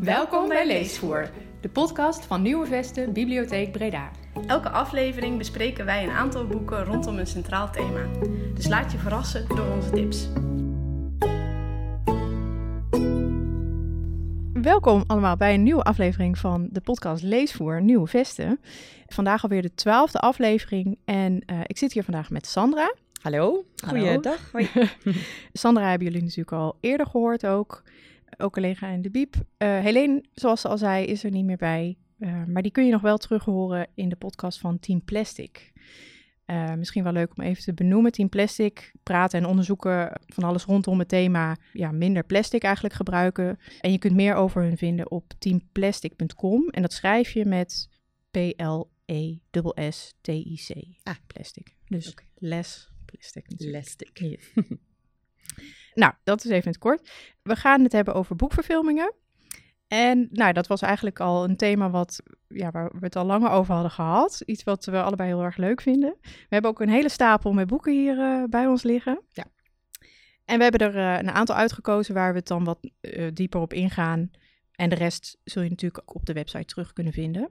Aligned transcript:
Welkom 0.00 0.48
bij 0.48 0.66
Leesvoer, 0.66 1.30
de 1.60 1.68
podcast 1.68 2.24
van 2.24 2.42
Nieuwe 2.42 2.66
Vesten 2.66 3.12
Bibliotheek 3.12 3.72
Breda. 3.72 4.10
Elke 4.46 4.68
aflevering 4.68 5.38
bespreken 5.38 5.84
wij 5.84 6.04
een 6.04 6.10
aantal 6.10 6.46
boeken 6.46 6.84
rondom 6.84 7.18
een 7.18 7.26
centraal 7.26 7.70
thema. 7.70 8.06
Dus 8.54 8.68
laat 8.68 8.92
je 8.92 8.98
verrassen 8.98 9.48
door 9.48 9.70
onze 9.70 9.90
tips. 9.90 10.28
Welkom 14.62 15.04
allemaal 15.06 15.36
bij 15.36 15.54
een 15.54 15.62
nieuwe 15.62 15.82
aflevering 15.82 16.38
van 16.38 16.68
de 16.70 16.80
podcast 16.80 17.22
Leesvoer 17.22 17.82
Nieuwe 17.82 18.06
Vesten. 18.06 18.60
Vandaag 19.06 19.42
alweer 19.42 19.62
de 19.62 19.74
twaalfde 19.74 20.18
aflevering 20.18 20.98
en 21.04 21.42
uh, 21.46 21.60
ik 21.66 21.78
zit 21.78 21.92
hier 21.92 22.04
vandaag 22.04 22.30
met 22.30 22.46
Sandra. 22.46 22.94
Hallo, 23.22 23.64
goeiedag. 23.86 24.50
Hoi. 24.52 24.68
Sandra 25.52 25.88
hebben 25.88 26.06
jullie 26.06 26.22
natuurlijk 26.22 26.52
al 26.52 26.76
eerder 26.80 27.06
gehoord 27.06 27.46
ook. 27.46 27.82
Ook 28.38 28.52
collega 28.52 28.88
in 28.88 29.02
de 29.02 29.10
Biep. 29.10 29.34
Uh, 29.34 29.80
Helene, 29.80 30.24
zoals 30.32 30.60
ze 30.60 30.68
al 30.68 30.78
zei, 30.78 31.04
is 31.04 31.24
er 31.24 31.30
niet 31.30 31.44
meer 31.44 31.56
bij. 31.56 31.96
Uh, 32.18 32.44
maar 32.44 32.62
die 32.62 32.72
kun 32.72 32.84
je 32.84 32.92
nog 32.92 33.02
wel 33.02 33.16
terug 33.16 33.44
horen 33.44 33.86
in 33.94 34.08
de 34.08 34.16
podcast 34.16 34.58
van 34.58 34.78
Team 34.78 35.04
Plastic. 35.04 35.72
Uh, 36.46 36.74
misschien 36.74 37.02
wel 37.02 37.12
leuk 37.12 37.36
om 37.36 37.44
even 37.44 37.62
te 37.62 37.74
benoemen. 37.74 38.12
Team 38.12 38.28
Plastic 38.28 38.92
praten 39.02 39.38
en 39.38 39.46
onderzoeken 39.46 40.20
van 40.26 40.44
alles 40.44 40.64
rondom 40.64 40.98
het 40.98 41.08
thema 41.08 41.56
ja, 41.72 41.90
minder 41.90 42.24
plastic 42.24 42.62
eigenlijk 42.62 42.94
gebruiken. 42.94 43.58
En 43.80 43.92
je 43.92 43.98
kunt 43.98 44.14
meer 44.14 44.34
over 44.34 44.62
hun 44.62 44.76
vinden 44.76 45.10
op 45.10 45.32
teamplastic.com. 45.38 46.68
En 46.68 46.82
dat 46.82 46.92
schrijf 46.92 47.30
je 47.30 47.44
met 47.44 47.88
P-L-E-S-S-T-I-C. 48.30 48.88
Ah, 51.02 51.14
plastic. 51.26 51.76
Dus 51.86 52.10
okay. 52.10 52.26
les 52.34 52.90
plastic 53.04 53.48
natuurlijk. 53.50 53.96
Plastic. 53.96 54.40
nou, 55.96 56.12
dat 56.24 56.44
is 56.44 56.50
even 56.50 56.64
in 56.64 56.70
het 56.70 56.78
kort. 56.78 57.10
We 57.42 57.56
gaan 57.56 57.82
het 57.82 57.92
hebben 57.92 58.14
over 58.14 58.36
boekverfilmingen. 58.36 59.14
En 59.88 60.28
nou, 60.32 60.52
dat 60.52 60.66
was 60.66 60.82
eigenlijk 60.82 61.20
al 61.20 61.44
een 61.44 61.56
thema 61.56 61.90
wat, 61.90 62.22
ja, 62.48 62.70
waar 62.70 62.90
we 62.90 63.04
het 63.04 63.16
al 63.16 63.24
langer 63.24 63.50
over 63.50 63.74
hadden 63.74 63.90
gehad. 63.90 64.42
Iets 64.44 64.64
wat 64.64 64.84
we 64.84 65.02
allebei 65.02 65.28
heel 65.28 65.42
erg 65.42 65.56
leuk 65.56 65.80
vinden. 65.80 66.16
We 66.22 66.46
hebben 66.48 66.70
ook 66.70 66.80
een 66.80 66.88
hele 66.88 67.08
stapel 67.08 67.52
met 67.52 67.66
boeken 67.66 67.92
hier 67.92 68.18
uh, 68.18 68.44
bij 68.44 68.66
ons 68.66 68.82
liggen. 68.82 69.20
Ja. 69.30 69.44
En 70.44 70.56
we 70.56 70.62
hebben 70.62 70.80
er 70.80 70.96
uh, 70.96 71.18
een 71.18 71.30
aantal 71.30 71.56
uitgekozen 71.56 72.14
waar 72.14 72.32
we 72.32 72.38
het 72.38 72.48
dan 72.48 72.64
wat 72.64 72.78
uh, 73.00 73.30
dieper 73.32 73.60
op 73.60 73.72
ingaan. 73.72 74.30
En 74.72 74.88
de 74.88 74.94
rest 74.94 75.38
zul 75.44 75.62
je 75.62 75.70
natuurlijk 75.70 76.02
ook 76.02 76.14
op 76.14 76.26
de 76.26 76.32
website 76.32 76.64
terug 76.64 76.92
kunnen 76.92 77.12
vinden. 77.12 77.50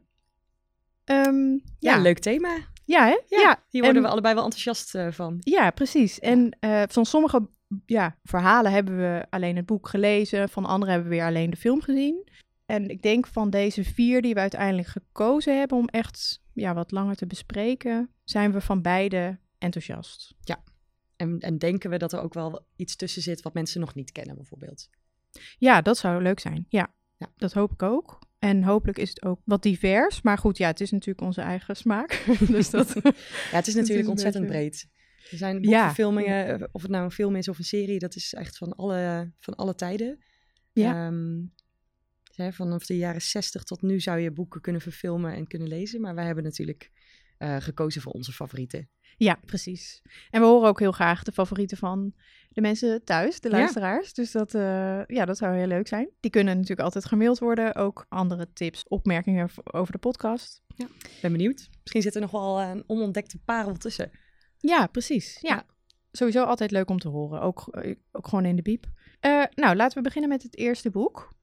Um, 1.06 1.62
ja, 1.80 1.96
ja, 1.96 2.02
leuk 2.02 2.20
thema. 2.20 2.58
Ja, 2.86 3.06
hè? 3.06 3.20
Ja, 3.28 3.40
ja. 3.40 3.64
hier 3.70 3.82
worden 3.82 4.02
en, 4.02 4.08
we 4.08 4.14
allebei 4.14 4.34
wel 4.34 4.44
enthousiast 4.44 4.96
uh, 4.96 5.12
van. 5.12 5.38
Ja, 5.40 5.72
precies. 5.72 6.20
En 6.20 6.58
uh, 6.60 6.84
van 6.88 7.06
sommige 7.06 7.48
ja, 7.86 8.18
verhalen 8.24 8.72
hebben 8.72 8.98
we 8.98 9.26
alleen 9.30 9.56
het 9.56 9.66
boek 9.66 9.88
gelezen, 9.88 10.50
van 10.50 10.66
andere 10.66 10.92
hebben 10.92 11.10
we 11.10 11.16
weer 11.16 11.26
alleen 11.26 11.50
de 11.50 11.58
film 11.58 11.82
gezien. 11.82 12.28
En 12.66 12.90
ik 12.90 13.02
denk 13.02 13.28
van 13.28 13.50
deze 13.50 13.84
vier 13.84 14.22
die 14.22 14.34
we 14.34 14.40
uiteindelijk 14.40 14.88
gekozen 14.88 15.58
hebben 15.58 15.78
om 15.78 15.88
echt 15.88 16.42
ja, 16.54 16.74
wat 16.74 16.92
langer 16.92 17.16
te 17.16 17.28
bespreken, 17.28 18.10
zijn 18.24 18.52
we 18.52 18.62
van 18.62 18.82
beide 18.82 19.40
enthousiast. 19.58 20.36
Ja, 20.40 20.64
en, 21.16 21.40
en 21.40 21.58
denken 21.58 21.90
we 21.90 21.98
dat 21.98 22.14
er 22.14 22.22
ook 22.22 22.34
wel 22.34 22.66
iets 22.76 22.96
tussen 22.96 23.22
zit 23.22 23.42
wat 23.42 23.54
mensen 23.54 23.80
nog 23.80 23.96
niet 23.96 24.12
kennen, 24.12 24.36
bijvoorbeeld. 24.36 24.90
Ja, 25.58 25.82
dat 25.82 25.98
zou 25.98 26.22
leuk 26.22 26.40
zijn. 26.40 26.66
Ja, 26.70 26.94
ja. 27.18 27.28
dat 27.38 27.54
hoop 27.54 27.72
ik 27.72 27.84
ook. 27.84 28.20
En 28.40 28.64
hopelijk 28.64 28.98
is 28.98 29.10
het 29.10 29.24
ook 29.24 29.40
wat 29.44 29.64
divers. 29.64 30.22
Maar 30.22 30.38
goed, 30.38 30.58
ja, 30.58 30.68
het 30.68 30.82
is 30.82 30.92
natuurlijk 30.92 31.26
onze 31.26 31.42
eigen 31.42 31.76
smaak. 31.76 32.26
dus 32.48 32.70
dat, 32.70 32.94
ja, 33.52 33.58
het 33.58 33.68
is 33.68 33.76
natuurlijk 33.82 34.10
ontzettend 34.10 34.48
breed. 34.48 34.88
Er 35.32 35.38
zijn 35.38 35.62
boekverfilmingen, 35.62 36.60
ja. 36.60 36.68
of 36.72 36.82
het 36.82 36.92
nou 36.92 37.04
een 37.04 37.12
film 37.12 37.36
is 37.36 37.48
of 37.48 37.58
een 37.58 37.64
serie, 37.64 38.00
dat 38.00 38.16
is 38.16 38.34
echt 38.34 38.58
van 38.58 38.76
alle, 38.76 39.32
van 39.40 39.56
alle 39.56 39.76
tijden. 39.76 40.24
Ja. 40.72 41.08
Um, 41.08 41.54
hè, 42.36 42.52
vanaf 42.52 42.86
de 42.86 42.98
jaren 42.98 43.22
zestig 43.22 43.64
tot 43.64 43.82
nu 43.82 44.00
zou 44.00 44.20
je 44.20 44.32
boeken 44.32 44.62
kunnen 44.62 44.82
verfilmen 44.82 45.34
en 45.34 45.48
kunnen 45.48 45.68
lezen. 45.68 46.02
Maar 46.02 46.16
wij 46.16 46.26
hebben 46.26 46.44
natuurlijk 46.44 46.92
uh, 47.40 47.56
gekozen 47.60 48.02
voor 48.02 48.12
onze 48.12 48.32
favorieten. 48.32 48.90
Ja, 49.18 49.40
precies. 49.46 50.02
En 50.30 50.42
we 50.42 50.48
horen 50.48 50.70
ook 50.70 50.80
heel 50.80 50.92
graag 50.92 51.24
de 51.24 51.32
favorieten 51.32 51.78
van 51.78 52.14
de 52.50 52.62
mensen 52.62 53.04
thuis, 53.04 53.40
de 53.40 53.50
luisteraars. 53.50 54.08
Ja. 54.08 54.14
Dus 54.14 54.32
dat, 54.32 54.54
uh, 54.54 55.06
ja, 55.06 55.26
dat 55.26 55.38
zou 55.38 55.56
heel 55.56 55.68
leuk 55.68 55.88
zijn. 55.88 56.10
Die 56.20 56.32
kunnen 56.32 56.54
natuurlijk 56.54 56.82
altijd 56.82 57.06
gemaild 57.06 57.40
worden. 57.40 57.76
Ook 57.76 58.06
andere 58.10 58.54
tips, 58.54 58.84
opmerkingen 58.88 59.50
over 59.64 59.92
de 59.92 59.98
podcast. 59.98 60.62
Ja. 60.68 60.88
Ben 61.22 61.32
benieuwd. 61.32 61.70
Misschien 61.82 62.02
zit 62.02 62.16
er 62.16 62.22
nog 62.22 62.32
wel 62.32 62.62
een 62.62 62.84
onontdekte 62.88 63.38
parel 63.46 63.76
tussen. 63.76 64.12
Ja, 64.58 64.88
precies. 64.88 65.38
Ja. 65.42 65.56
ja. 65.56 65.66
Sowieso 66.12 66.44
altijd 66.44 66.72
leuk 66.72 66.90
om 66.90 67.00
te 67.00 67.08
horen. 67.08 67.42
Ook, 67.42 67.64
ook 68.12 68.28
gewoon 68.28 68.46
in 68.46 68.56
de 68.56 68.62
biep. 68.62 68.86
Uh, 69.22 69.44
nou, 69.54 69.76
laten 69.76 69.98
we 69.98 70.04
beginnen 70.04 70.30
met 70.30 70.44
het 70.44 70.58
eerste 70.58 70.90
boek. 70.90 71.34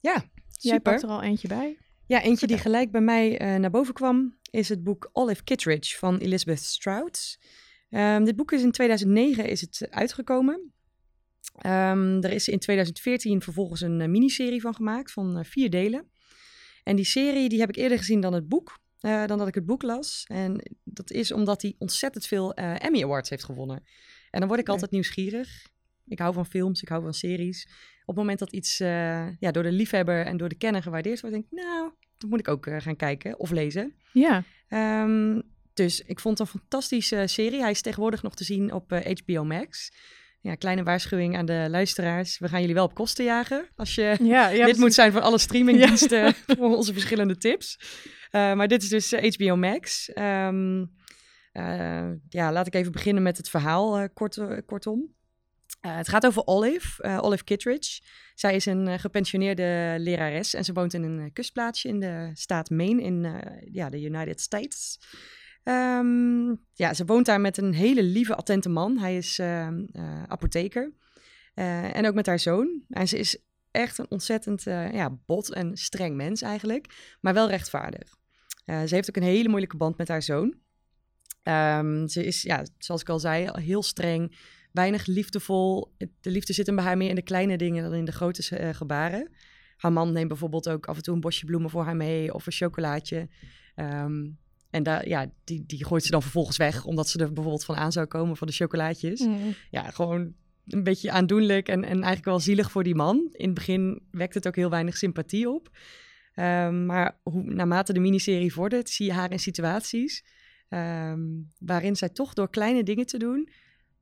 Ja, 0.00 0.14
super. 0.14 0.30
Jij 0.58 0.80
pakt 0.80 1.02
er 1.02 1.08
al 1.08 1.22
eentje 1.22 1.48
bij. 1.48 1.78
Ja, 2.06 2.22
eentje 2.22 2.46
die 2.46 2.58
gelijk 2.58 2.90
bij 2.90 3.00
mij 3.00 3.40
uh, 3.40 3.60
naar 3.60 3.70
boven 3.70 3.94
kwam, 3.94 4.38
is 4.50 4.68
het 4.68 4.84
boek 4.84 5.10
Olive 5.12 5.44
Kittredge 5.44 5.98
van 5.98 6.16
Elizabeth 6.16 6.62
Strout. 6.62 7.38
Um, 7.90 8.24
dit 8.24 8.36
boek 8.36 8.52
is 8.52 8.62
in 8.62 8.70
2009 8.70 9.48
is 9.48 9.60
het 9.60 9.86
uitgekomen. 9.90 10.72
Um, 11.66 12.22
er 12.22 12.30
is 12.30 12.48
in 12.48 12.58
2014 12.58 13.42
vervolgens 13.42 13.80
een 13.80 14.00
uh, 14.00 14.08
miniserie 14.08 14.60
van 14.60 14.74
gemaakt 14.74 15.12
van 15.12 15.38
uh, 15.38 15.44
vier 15.44 15.70
delen. 15.70 16.10
En 16.82 16.96
die 16.96 17.04
serie 17.04 17.48
die 17.48 17.60
heb 17.60 17.68
ik 17.68 17.76
eerder 17.76 17.98
gezien 17.98 18.20
dan 18.20 18.32
het 18.32 18.48
boek, 18.48 18.78
uh, 19.00 19.26
dan 19.26 19.38
dat 19.38 19.48
ik 19.48 19.54
het 19.54 19.66
boek 19.66 19.82
las. 19.82 20.24
En 20.28 20.62
dat 20.84 21.10
is 21.10 21.32
omdat 21.32 21.62
hij 21.62 21.74
ontzettend 21.78 22.26
veel 22.26 22.54
Emmy 22.54 23.02
Awards 23.02 23.30
heeft 23.30 23.44
gewonnen. 23.44 23.84
En 24.30 24.38
dan 24.40 24.48
word 24.48 24.60
ik 24.60 24.68
altijd 24.68 24.90
nieuwsgierig. 24.90 25.66
Ik 26.06 26.18
hou 26.18 26.34
van 26.34 26.46
films, 26.46 26.82
ik 26.82 26.88
hou 26.88 27.02
van 27.02 27.14
series. 27.14 27.64
Op 28.00 28.06
het 28.06 28.16
moment 28.16 28.38
dat 28.38 28.52
iets 28.52 28.78
ja, 28.78 29.50
door 29.50 29.62
de 29.62 29.72
liefhebber 29.72 30.26
en 30.26 30.36
door 30.36 30.48
de 30.48 30.56
kenner 30.56 30.82
gewaardeerd 30.82 31.20
wordt, 31.20 31.36
denk 31.36 31.46
ik, 31.50 31.58
nou, 31.58 31.92
dat 32.18 32.30
moet 32.30 32.38
ik 32.38 32.48
ook 32.48 32.68
gaan 32.78 32.96
kijken 32.96 33.38
of 33.38 33.50
lezen. 33.50 33.94
Ja. 34.12 34.44
Um, 35.02 35.42
dus 35.74 36.00
ik 36.00 36.20
vond 36.20 36.38
het 36.38 36.48
een 36.48 36.60
fantastische 36.60 37.22
serie. 37.26 37.60
Hij 37.60 37.70
is 37.70 37.80
tegenwoordig 37.80 38.22
nog 38.22 38.34
te 38.34 38.44
zien 38.44 38.72
op 38.72 38.90
HBO 38.90 39.44
Max. 39.44 39.92
Ja, 40.46 40.54
kleine 40.54 40.82
waarschuwing 40.82 41.36
aan 41.36 41.46
de 41.46 41.66
luisteraars. 41.70 42.38
We 42.38 42.48
gaan 42.48 42.60
jullie 42.60 42.74
wel 42.74 42.84
op 42.84 42.94
kosten 42.94 43.24
jagen. 43.24 43.68
Als 43.76 43.94
je 43.94 44.16
ja, 44.20 44.48
ja, 44.48 44.66
dit 44.66 44.76
moet 44.76 44.94
zijn 44.94 45.12
voor 45.12 45.20
alle 45.20 45.38
streamingdiensten 45.38 46.24
ja. 46.24 46.34
voor 46.58 46.76
onze 46.76 46.92
verschillende 46.92 47.36
tips. 47.36 47.78
Uh, 48.32 48.54
maar 48.54 48.68
dit 48.68 48.82
is 48.82 48.88
dus 48.88 49.36
HBO 49.36 49.56
Max. 49.56 50.10
Um, 50.14 50.94
ja, 52.28 52.52
laat 52.52 52.66
ik 52.66 52.74
even 52.74 52.92
beginnen 52.92 53.22
met 53.22 53.36
het 53.36 53.48
verhaal 53.48 54.10
kort, 54.10 54.38
kortom. 54.66 55.14
het 55.80 56.08
gaat 56.08 56.26
over 56.26 56.46
Olive, 56.46 57.20
Olive 57.20 57.44
Kittredge. 57.44 58.02
Zij 58.34 58.54
is 58.54 58.66
een 58.66 58.98
gepensioneerde 58.98 59.96
lerares 59.98 60.54
en 60.54 60.64
ze 60.64 60.72
woont 60.72 60.94
in 60.94 61.02
een 61.02 61.32
kustplaatsje 61.32 61.88
in 61.88 62.00
de 62.00 62.30
staat 62.34 62.70
Maine 62.70 63.02
in 63.02 63.42
ja, 63.72 63.90
de 63.90 64.02
United 64.02 64.40
States. 64.40 64.98
Um, 65.68 66.64
ja, 66.72 66.94
ze 66.94 67.04
woont 67.04 67.26
daar 67.26 67.40
met 67.40 67.58
een 67.58 67.72
hele 67.72 68.02
lieve, 68.02 68.34
attente 68.34 68.68
man. 68.68 68.98
Hij 68.98 69.16
is 69.16 69.38
uh, 69.38 69.68
uh, 69.92 70.22
apotheker. 70.22 70.92
Uh, 71.54 71.96
en 71.96 72.06
ook 72.06 72.14
met 72.14 72.26
haar 72.26 72.38
zoon. 72.38 72.82
En 72.88 73.08
ze 73.08 73.18
is 73.18 73.38
echt 73.70 73.98
een 73.98 74.10
ontzettend 74.10 74.62
ja, 74.62 75.18
bot 75.26 75.52
en 75.52 75.76
streng 75.76 76.16
mens 76.16 76.42
eigenlijk. 76.42 77.16
Maar 77.20 77.34
wel 77.34 77.48
rechtvaardig. 77.48 78.16
ze 78.64 78.94
heeft 78.94 79.08
ook 79.08 79.16
een 79.16 79.22
hele 79.22 79.48
moeilijke 79.48 79.76
band 79.76 79.98
met 79.98 80.08
haar 80.08 80.22
zoon. 80.22 80.54
Um, 81.42 82.08
ze 82.08 82.24
is, 82.24 82.42
ja, 82.42 82.64
zoals 82.78 83.00
ik 83.00 83.08
al 83.08 83.18
zei, 83.18 83.50
heel 83.52 83.82
streng. 83.82 84.38
Weinig 84.72 85.06
liefdevol. 85.06 85.94
De 86.20 86.30
liefde 86.30 86.52
zit 86.52 86.66
hem 86.66 86.76
bij 86.76 86.84
haar 86.84 86.96
meer 86.96 87.08
in 87.08 87.14
de 87.14 87.22
kleine 87.22 87.56
dingen 87.56 87.82
dan 87.82 87.94
in 87.94 88.04
de 88.04 88.12
grote 88.12 88.74
gebaren. 88.74 89.30
Haar 89.76 89.92
man 89.92 90.12
neemt 90.12 90.28
bijvoorbeeld 90.28 90.68
ook 90.68 90.86
af 90.86 90.96
en 90.96 91.02
toe 91.02 91.14
een 91.14 91.20
bosje 91.20 91.46
bloemen 91.46 91.70
voor 91.70 91.84
haar 91.84 91.96
mee. 91.96 92.34
Of 92.34 92.46
een 92.46 92.52
chocolaatje. 92.52 93.28
Um, 93.76 94.38
en 94.76 94.82
daar, 94.82 95.08
ja, 95.08 95.30
die, 95.44 95.64
die 95.66 95.84
gooit 95.84 96.04
ze 96.04 96.10
dan 96.10 96.22
vervolgens 96.22 96.56
weg, 96.56 96.84
omdat 96.84 97.08
ze 97.08 97.18
er 97.18 97.32
bijvoorbeeld 97.32 97.64
van 97.64 97.76
aan 97.76 97.92
zou 97.92 98.06
komen 98.06 98.36
van 98.36 98.46
de 98.46 98.52
chocolaatjes. 98.52 99.20
Mm. 99.20 99.54
Ja, 99.70 99.90
gewoon 99.90 100.34
een 100.66 100.82
beetje 100.82 101.10
aandoenlijk 101.10 101.68
en, 101.68 101.84
en 101.84 101.92
eigenlijk 101.92 102.24
wel 102.24 102.40
zielig 102.40 102.70
voor 102.70 102.82
die 102.82 102.94
man. 102.94 103.28
In 103.32 103.44
het 103.44 103.54
begin 103.54 104.02
wekt 104.10 104.34
het 104.34 104.46
ook 104.46 104.56
heel 104.56 104.70
weinig 104.70 104.96
sympathie 104.96 105.50
op. 105.50 105.70
Um, 106.34 106.86
maar 106.86 107.18
hoe, 107.22 107.42
naarmate 107.42 107.92
de 107.92 108.00
miniserie 108.00 108.52
vordert, 108.52 108.90
zie 108.90 109.06
je 109.06 109.12
haar 109.12 109.30
in 109.32 109.38
situaties 109.38 110.24
um, 110.68 111.52
waarin 111.58 111.96
zij 111.96 112.08
toch 112.08 112.34
door 112.34 112.50
kleine 112.50 112.82
dingen 112.82 113.06
te 113.06 113.18
doen 113.18 113.48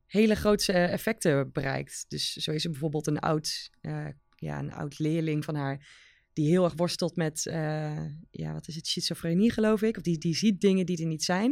hele 0.07 0.35
grote 0.35 0.73
effecten 0.73 1.53
bereikt. 1.53 2.05
Dus 2.09 2.33
zo 2.33 2.51
is 2.51 2.65
er 2.65 2.71
bijvoorbeeld 2.71 3.07
een 3.07 3.19
oud, 3.19 3.71
uh, 3.83 4.07
ja, 4.37 4.59
een 4.59 4.73
oud 4.73 4.99
leerling 4.99 5.45
van 5.45 5.55
haar 5.55 5.87
die 6.35 6.49
heel 6.49 6.65
erg 6.65 6.75
worstelt 6.77 7.17
met, 7.17 7.45
uh, 7.45 7.55
ja, 8.31 8.53
wat 8.53 8.69
is 8.69 8.75
het, 8.75 8.87
schizofrenie 8.87 9.51
geloof 9.51 9.83
ik. 9.83 9.97
Of 9.97 10.03
die, 10.03 10.19
die 10.19 10.35
ziet 10.35 10.61
dingen 10.61 10.87
die 10.87 11.01
er 11.01 11.07
niet 11.07 11.25
zijn. 11.25 11.51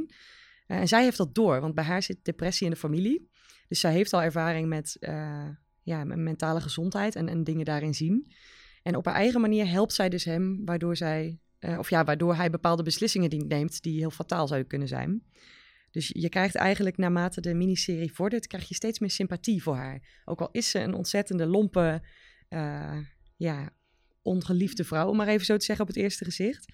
Uh, 0.67 0.77
en 0.77 0.89
zij 0.89 1.03
heeft 1.03 1.17
dat 1.17 1.35
door, 1.35 1.61
want 1.61 1.75
bij 1.75 1.85
haar 1.85 2.03
zit 2.03 2.25
depressie 2.25 2.67
in 2.67 2.73
de 2.73 2.79
familie. 2.79 3.31
Dus 3.69 3.81
zij 3.81 3.93
heeft 3.93 4.13
al 4.13 4.23
ervaring 4.23 4.69
met, 4.69 4.97
uh, 5.01 5.49
ja, 5.83 6.05
mentale 6.05 6.61
gezondheid 6.61 7.17
en, 7.17 7.29
en 7.29 7.45
dingen 7.45 7.65
daarin 7.65 7.95
zien. 7.95 8.33
En 8.83 8.97
op 8.97 9.05
haar 9.05 9.15
eigen 9.15 9.41
manier 9.41 9.69
helpt 9.69 9.93
zij 9.93 10.09
dus 10.09 10.25
hem, 10.25 10.65
waardoor 10.65 10.97
zij, 10.97 11.39
of 11.79 11.91
ja, 11.91 12.05
waardoor 12.05 12.35
hij 12.35 12.51
bepaalde 12.51 12.83
beslissingen 12.83 13.31
die 13.31 13.45
neemt 13.45 13.83
die 13.83 13.99
heel 13.99 14.11
fataal 14.11 14.47
zouden 14.47 14.69
kunnen 14.69 14.89
zijn. 14.89 15.23
Dus 15.91 16.11
je 16.13 16.29
krijgt 16.29 16.55
eigenlijk 16.55 16.97
naarmate 16.97 17.41
de 17.41 17.55
miniserie 17.55 18.13
vordert, 18.13 18.47
krijg 18.47 18.69
je 18.69 18.75
steeds 18.75 18.99
meer 18.99 19.11
sympathie 19.11 19.63
voor 19.63 19.75
haar. 19.75 20.23
Ook 20.25 20.41
al 20.41 20.49
is 20.51 20.71
ze 20.71 20.79
een 20.79 20.95
ontzettende 20.95 21.47
lompe, 21.47 22.03
ja, 23.37 23.73
ongeliefde 24.23 24.85
vrouw, 24.85 25.09
om 25.09 25.17
maar 25.17 25.29
even 25.29 25.47
zo 25.47 25.57
te 25.57 25.65
zeggen 25.65 25.85
op 25.85 25.95
het 25.95 26.03
eerste 26.03 26.25
gezicht. 26.25 26.73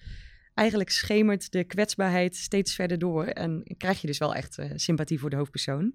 Eigenlijk 0.53 0.89
schemert 0.89 1.51
de 1.51 1.63
kwetsbaarheid 1.63 2.35
steeds 2.35 2.75
verder 2.75 2.99
door 2.99 3.25
en 3.25 3.75
krijg 3.77 4.01
je 4.01 4.07
dus 4.07 4.17
wel 4.17 4.35
echt 4.35 4.57
eh, 4.57 4.71
sympathie 4.75 5.19
voor 5.19 5.29
de 5.29 5.35
hoofdpersoon. 5.35 5.93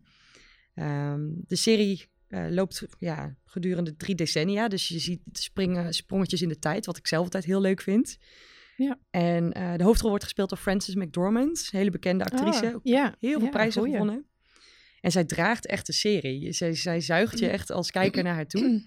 Ehm, 0.75 1.21
de 1.47 1.57
serie 1.57 2.07
eh, 2.29 2.47
loopt 2.51 2.87
ja, 2.99 3.37
gedurende 3.45 3.97
drie 3.97 4.15
decennia, 4.15 4.69
dus 4.69 4.89
je 4.89 4.99
ziet 4.99 5.21
springen, 5.33 5.95
sprongetjes 5.95 6.43
in 6.43 6.49
de 6.49 6.59
tijd, 6.59 6.87
wat 6.87 6.97
ik 6.97 7.07
zelf 7.07 7.25
altijd 7.25 7.45
heel 7.45 7.61
leuk 7.61 7.81
vind. 7.81 8.19
Ja. 8.77 8.99
En 9.11 9.53
eh, 9.53 9.77
de 9.77 9.85
hoofdrol 9.85 10.09
wordt 10.09 10.25
gespeeld 10.25 10.49
door 10.49 10.59
Frances 10.59 10.95
McDormand, 10.95 11.69
een 11.73 11.79
hele 11.79 11.91
bekende 11.91 12.25
actrice. 12.25 12.73
Ah, 12.75 12.81
ja, 12.83 13.17
heel 13.21 13.39
veel 13.39 13.45
ja, 13.45 13.51
prijzen 13.51 13.81
goeie. 13.81 13.97
gewonnen. 13.97 14.27
En 15.01 15.11
zij 15.11 15.25
draagt 15.25 15.67
echt 15.67 15.87
de 15.87 15.93
serie. 15.93 16.53
Zij, 16.53 16.75
zij 16.75 17.01
zuigt 17.01 17.39
je 17.39 17.49
echt 17.49 17.71
als 17.71 17.91
kijker 17.91 18.23
naar 18.23 18.35
haar 18.35 18.47
toe. 18.47 18.83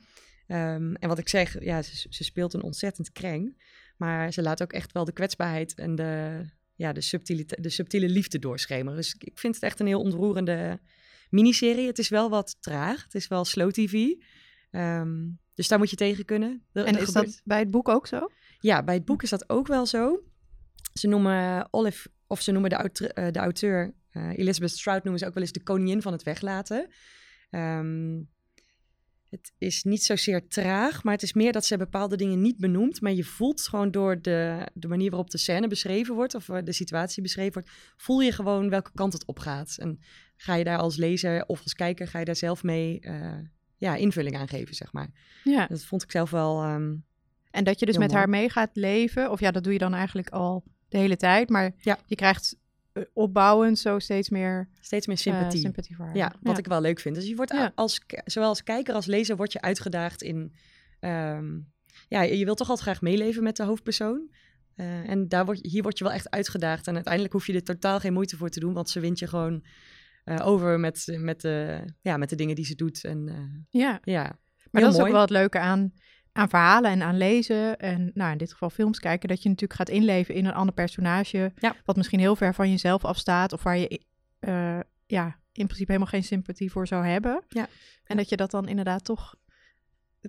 Ehm, 0.47 0.93
en 0.93 1.07
wat 1.07 1.17
ik 1.17 1.29
zeg, 1.29 1.63
ja, 1.63 1.81
ze, 1.81 2.05
ze 2.09 2.23
speelt 2.23 2.53
een 2.53 2.61
ontzettend 2.63 3.11
kreng. 3.11 3.65
Maar 3.97 4.33
ze 4.33 4.41
laat 4.41 4.61
ook 4.61 4.73
echt 4.73 4.91
wel 4.91 5.05
de 5.05 5.11
kwetsbaarheid 5.11 5.73
en 5.75 5.95
de, 5.95 6.41
ja, 6.75 6.93
de, 6.93 7.01
subtiele, 7.01 7.45
de 7.59 7.69
subtiele 7.69 8.09
liefde 8.09 8.39
doorschemeren. 8.39 8.95
Dus 8.95 9.15
ik- 9.19 9.39
vind 9.39 9.55
het 9.55 9.63
echt 9.63 9.79
een 9.79 9.87
heel 9.87 10.01
ontroerende 10.01 10.79
miniserie. 11.29 11.87
Het 11.87 11.99
is 11.99 12.09
wel 12.09 12.29
wat 12.29 12.55
traag. 12.59 13.03
Het 13.03 13.15
is 13.15 13.27
wel 13.27 13.45
slow 13.45 13.71
tv. 13.71 14.13
Ehm, 14.71 15.27
dus 15.53 15.67
daar 15.67 15.77
moet 15.79 15.89
je 15.89 15.95
tegen 15.95 16.25
kunnen. 16.25 16.65
Er- 16.71 16.85
En 16.85 16.97
is 16.97 17.03
gebeurt- 17.05 17.25
dat 17.25 17.41
bij 17.43 17.59
het 17.59 17.71
boek 17.71 17.89
ook 17.89 18.07
zo? 18.07 18.27
ja, 18.59 18.83
bij 18.83 18.95
het 18.95 19.05
boek 19.05 19.23
is 19.23 19.29
dat 19.29 19.49
ook 19.49 19.67
wel 19.67 19.85
zo. 19.85 20.23
Ze 20.93 21.07
noemen 21.07 21.67
Olive, 21.71 22.09
of 22.27 22.41
ze 22.41 22.51
noemen 22.51 22.69
de, 22.69 22.75
auteur, 22.75 23.11
eh, 23.11 23.31
de 23.31 23.39
auteur 23.39 23.93
eh, 24.09 24.37
Elizabeth 24.37 24.71
Strout, 24.71 25.03
noemen 25.03 25.19
ze 25.21 25.27
ook 25.27 25.33
wel 25.33 25.43
eens 25.43 25.51
de 25.51 25.63
koningin 25.63 26.01
van 26.01 26.11
het 26.11 26.23
weglaten. 26.23 26.87
Ehm, 27.49 28.21
het 29.29 29.51
is 29.57 29.83
niet 29.83 30.03
zozeer 30.03 30.47
traag, 30.47 31.03
maar 31.03 31.13
het 31.13 31.23
is 31.23 31.33
meer 31.33 31.51
dat 31.51 31.65
ze 31.65 31.77
bepaalde 31.77 32.15
dingen 32.17 32.41
niet 32.41 32.57
benoemt. 32.57 33.01
Maar 33.01 33.11
je 33.13 33.23
voelt 33.23 33.61
gewoon 33.61 33.91
door 33.91 34.21
de, 34.21 34.67
de 34.73 34.87
manier 34.87 35.09
waarop 35.09 35.29
de 35.29 35.37
scène 35.37 35.67
beschreven 35.67 36.15
wordt, 36.15 36.35
of 36.35 36.49
eh, 36.49 36.57
de 36.63 36.71
situatie 36.73 37.21
beschreven 37.21 37.53
wordt, 37.53 37.69
voel 37.97 38.19
je 38.21 38.31
gewoon 38.31 38.69
welke 38.69 38.91
kant 38.93 39.13
het 39.13 39.25
op 39.25 39.39
gaat. 39.39 39.75
En 39.79 39.99
ga 40.35 40.55
je 40.55 40.63
daar 40.63 40.77
als 40.77 40.95
lezer 40.95 41.45
of 41.45 41.63
als 41.63 41.73
kijker, 41.73 42.07
ga 42.07 42.19
je 42.19 42.25
daar 42.25 42.35
zelf 42.35 42.63
mee 42.63 42.99
eh, 42.99 43.37
ja, 43.77 43.95
invulling 43.95 44.37
aan 44.37 44.47
geven, 44.47 44.75
zeg 44.75 44.93
maar. 44.93 45.09
Ja. 45.43 45.67
Dat 45.67 45.83
vond 45.83 46.03
ik 46.03 46.11
zelf 46.11 46.29
wel... 46.29 46.61
ehm, 46.63 46.95
En 47.51 47.63
dat 47.63 47.79
je 47.79 47.85
dus 47.85 47.97
met 47.97 48.07
mooi. 48.07 48.19
haar 48.19 48.29
mee 48.29 48.49
gaat 48.49 48.69
leven, 48.73 49.31
of 49.31 49.39
ja, 49.39 49.51
dat 49.51 49.63
doe 49.63 49.73
je 49.73 49.79
dan 49.79 49.93
eigenlijk 49.93 50.29
al 50.29 50.63
de 50.89 50.97
hele 50.97 51.17
tijd, 51.17 51.49
maar 51.49 51.71
Ja. 51.81 51.99
je 52.05 52.15
krijgt 52.15 52.57
opbouwend 53.13 53.79
zo 53.79 53.99
steeds 53.99 54.29
meer 54.29 54.69
steeds 54.79 55.07
meer 55.07 55.15
eh, 55.15 55.21
sympathie. 55.21 55.59
sympathie 55.59 55.95
voor 55.95 56.05
haar. 56.05 56.15
Ja, 56.15 56.35
wat 56.41 56.57
ik 56.57 56.67
wel 56.67 56.81
leuk 56.81 56.99
vind. 56.99 57.15
Dus 57.15 57.27
je 57.27 57.35
wordt 57.35 57.51
Ja. 57.51 57.71
als, 57.75 58.01
zowel 58.25 58.49
als 58.49 58.63
kijker 58.63 58.93
als 58.93 59.05
lezer 59.05 59.35
word 59.35 59.51
je 59.51 59.61
uitgedaagd 59.61 60.21
in... 60.21 60.53
ehm, 60.99 61.59
ja, 62.07 62.21
je 62.21 62.45
wilt 62.45 62.57
toch 62.57 62.69
altijd 62.69 62.87
graag 62.87 63.01
meeleven 63.01 63.43
met 63.43 63.55
de 63.55 63.63
hoofdpersoon. 63.63 64.29
Eh, 64.75 65.09
en 65.09 65.27
daar 65.27 65.45
word, 65.45 65.59
hier 65.61 65.81
word 65.81 65.97
je 65.97 66.03
wel 66.03 66.13
echt 66.13 66.29
uitgedaagd. 66.29 66.87
En 66.87 66.93
uiteindelijk 66.95 67.33
hoef 67.33 67.47
je 67.47 67.53
er 67.53 67.63
totaal 67.63 67.99
geen 67.99 68.13
moeite 68.13 68.37
voor 68.37 68.49
te 68.49 68.59
doen. 68.59 68.73
Want 68.73 68.89
ze 68.89 68.99
wint 68.99 69.19
je 69.19 69.27
gewoon 69.27 69.65
eh, 70.23 70.47
over 70.47 70.79
met, 70.79 71.17
met, 71.19 71.41
de, 71.41 71.79
ja, 72.01 72.17
met 72.17 72.29
de 72.29 72.35
dingen 72.35 72.55
die 72.55 72.65
ze 72.65 72.75
doet. 72.75 73.03
En 73.03 73.27
eh, 73.27 73.81
Ja, 73.81 73.99
ja, 74.03 74.21
maar 74.23 74.81
heel 74.81 74.91
dat 74.91 74.93
is 74.93 75.05
ook 75.05 75.11
wel 75.11 75.21
het 75.21 75.29
leuke 75.29 75.59
aan, 75.59 75.93
aan 76.37 76.49
verhalen 76.49 76.91
en 76.91 77.01
aan 77.01 77.17
lezen. 77.17 77.79
En 77.79 78.11
nou, 78.13 78.31
in 78.31 78.37
dit 78.37 78.51
geval 78.51 78.69
films 78.69 78.99
kijken, 78.99 79.29
dat 79.29 79.43
je 79.43 79.49
natuurlijk 79.49 79.79
gaat 79.79 79.89
inleven 79.89 80.35
in 80.35 80.45
een 80.45 80.53
ander 80.53 80.73
personage. 80.73 81.51
Ja. 81.55 81.75
Wat 81.85 81.95
misschien 81.95 82.19
heel 82.19 82.35
ver 82.35 82.53
van 82.53 82.69
jezelf 82.69 83.05
afstaat, 83.05 83.53
of 83.53 83.63
waar 83.63 83.77
je 83.77 84.01
eh, 84.39 84.79
ja, 85.05 85.25
in 85.51 85.65
principe 85.65 85.91
helemaal 85.91 86.11
geen 86.11 86.23
sympathie 86.23 86.71
voor 86.71 86.87
zou 86.87 87.05
hebben. 87.05 87.43
Ja. 87.49 87.67
En 88.03 88.17
dat 88.17 88.29
je 88.29 88.35
dat 88.35 88.51
dan 88.51 88.67
inderdaad 88.67 89.05
toch, 89.05 89.35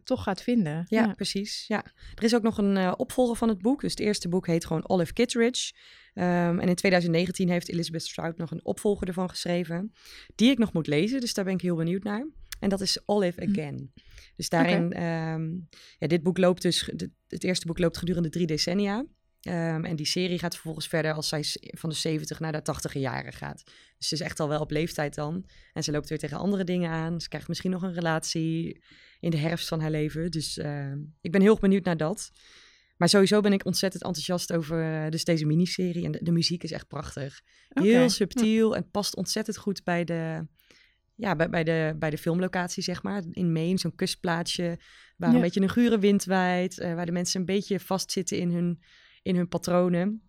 toch 0.05 0.23
gaat 0.23 0.43
vinden. 0.43 0.85
Ja, 0.89 1.13
precies. 1.15 1.65
Ja. 1.67 1.85
Er 2.15 2.25
is 2.25 2.35
ook 2.35 2.43
nog 2.43 2.59
een 2.59 2.77
eh, 2.77 2.93
opvolger 2.97 3.37
van 3.37 3.49
het 3.49 3.63
boek. 3.63 3.81
Dus 3.81 3.91
het 3.91 4.01
eerste 4.01 4.29
boek 4.29 4.47
heet 4.47 4.67
gewoon 4.67 4.89
Olive 4.89 5.13
Kittredge. 5.13 5.73
Ehm, 6.15 6.59
en 6.59 6.69
in 6.69 6.75
2019 6.75 7.49
heeft 7.49 7.69
Elizabeth 7.69 8.03
Strout 8.03 8.37
nog 8.37 8.51
een 8.51 8.65
opvolger 8.65 9.09
ervan 9.09 9.29
geschreven. 9.29 9.93
Die 10.35 10.51
ik 10.51 10.59
nog 10.59 10.73
moet 10.73 10.87
lezen, 10.87 11.21
dus 11.21 11.35
daar 11.35 11.45
ben 11.45 11.55
ik 11.55 11.61
heel 11.61 11.77
benieuwd 11.77 12.03
naar. 12.03 12.27
En 12.61 12.69
dat 12.69 12.81
is 12.81 13.03
Olive 13.05 13.45
Hm. 13.45 13.51
Again. 13.51 13.93
Dus 14.37 14.49
daarin, 14.49 14.93
ehm, 14.93 15.51
ja, 15.99 16.07
dit 16.07 16.23
boek 16.23 16.39
loopt 16.39 16.63
dus, 16.63 16.91
het 17.29 17.45
eerste 17.45 17.67
boek 17.67 17.79
loopt 17.79 17.97
gedurende 17.97 18.29
drie 18.29 18.47
decennia. 18.47 19.07
Ehm, 19.41 19.85
en 19.85 19.97
die 19.97 20.07
serie 20.07 20.39
gaat 20.39 20.55
vervolgens 20.55 20.87
verder 20.87 21.13
als 21.13 21.29
zij 21.29 21.45
van 21.61 21.91
de 21.91 21.97
70 21.97 22.41
naar 22.41 22.53
de 22.53 22.63
80 22.63 22.95
jaren 22.95 23.33
gaat. 23.33 23.63
Dus 23.99 24.09
ze 24.09 24.15
is 24.15 24.21
echt 24.21 24.41
al 24.41 24.49
wel 24.49 24.61
op 24.61 24.71
leeftijd 24.71 25.15
dan. 25.15 25.45
En 25.73 25.85
ze 25.85 25.91
loopt 25.91 26.09
weer 26.09 26.19
tegen 26.19 26.39
andere 26.39 26.65
dingen 26.65 26.91
aan. 26.91 27.21
Ze 27.21 27.29
krijgt 27.29 27.49
misschien 27.49 27.71
nog 27.71 27.83
een 27.83 27.95
relatie 27.95 28.83
in 29.21 29.31
de 29.31 29.37
herfst 29.37 29.69
van 29.69 29.81
haar 29.81 29.91
leven. 29.91 30.31
Dus 30.31 30.59
ehm, 30.59 30.99
ik 31.21 31.33
ben 31.33 31.41
heel 31.41 31.59
benieuwd 31.61 31.85
naar 31.85 31.97
dat. 31.97 32.31
Maar 32.97 33.09
sowieso 33.09 33.41
ben 33.41 33.53
ik 33.53 33.65
ontzettend 33.65 34.03
enthousiast 34.03 34.53
over 34.53 35.05
eh, 35.05 35.11
dus 35.11 35.25
deze 35.25 35.47
miniserie. 35.47 36.05
En 36.05 36.11
de, 36.11 36.19
de 36.23 36.33
muziek 36.33 36.63
is 36.63 36.73
echt 36.73 36.89
prachtig. 36.89 37.41
Heel 37.69 38.11
subtiel 38.11 38.77
en 38.77 38.91
past 38.91 39.17
ontzettend 39.17 39.57
goed 39.57 39.85
bij 39.85 40.05
de, 40.05 40.47
ja, 41.19 41.37
bij, 41.37 41.49
bij, 41.51 41.65
de, 41.65 41.97
bij 41.99 42.11
de 42.11 42.19
filmlocatie, 42.19 42.83
zeg 42.83 43.03
maar. 43.03 43.23
In 43.31 43.53
Maine, 43.53 43.79
zo'n 43.79 43.95
kustplaatsje 43.95 44.79
waar 45.17 45.29
Ja. 45.31 45.35
een 45.37 45.41
beetje 45.43 45.61
een 45.61 45.69
gure 45.69 45.99
wind 45.99 46.25
waait. 46.25 46.79
eh, 46.79 46.95
waar 46.95 47.07
de 47.07 47.13
mensen 47.13 47.41
een 47.41 47.47
beetje 47.47 47.81
vastzitten 47.81 48.39
in 48.39 48.51
hun, 48.51 48.83
in 49.23 49.37
hun 49.37 49.49
patronen. 49.49 50.23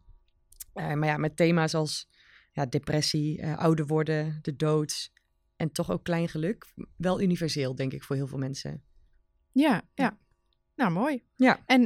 Eh, 0.73 0.93
maar 0.93 1.07
ja, 1.07 1.17
met 1.17 1.35
thema's 1.35 1.73
als 1.73 2.09
ja, 2.51 2.65
depressie, 2.65 3.41
eh, 3.41 3.57
ouder 3.57 3.85
worden, 3.85 4.39
de 4.41 4.55
dood 4.55 5.11
en 5.55 5.71
toch 5.71 5.91
ook 5.91 6.03
klein 6.03 6.29
geluk. 6.29 6.73
Wel 6.97 7.21
universeel, 7.21 7.75
denk 7.75 7.93
ik, 7.93 8.03
voor 8.03 8.15
heel 8.15 8.27
veel 8.27 8.37
mensen. 8.37 8.83
Ja, 9.51 9.81
ja. 9.93 10.17
Nou, 10.75 10.91
mooi. 10.91 11.23
Ja. 11.35 11.59
En 11.65 11.81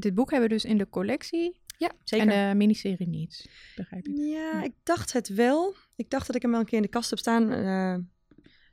dit 0.00 0.14
boek 0.14 0.30
hebben 0.30 0.48
we 0.48 0.54
dus 0.54 0.64
in 0.64 0.78
de 0.78 0.88
collectie 0.88 1.60
Ja, 1.78 1.92
zeker. 2.04 2.28
en 2.32 2.50
de 2.52 2.56
miniserie 2.58 3.08
niet, 3.08 3.50
begrijp 3.76 4.06
ik. 4.06 4.16
Ja, 4.16 4.62
ik 4.62 4.72
dacht 4.82 5.12
het 5.12 5.28
wel. 5.28 5.74
Ik 5.96 6.10
dacht 6.10 6.26
dat 6.26 6.36
ik 6.36 6.42
hem 6.42 6.50
wel 6.50 6.60
een 6.60 6.66
keer 6.66 6.76
in 6.76 6.82
de 6.82 6.88
kast 6.88 7.10
heb 7.10 7.18
staan. 7.18 7.50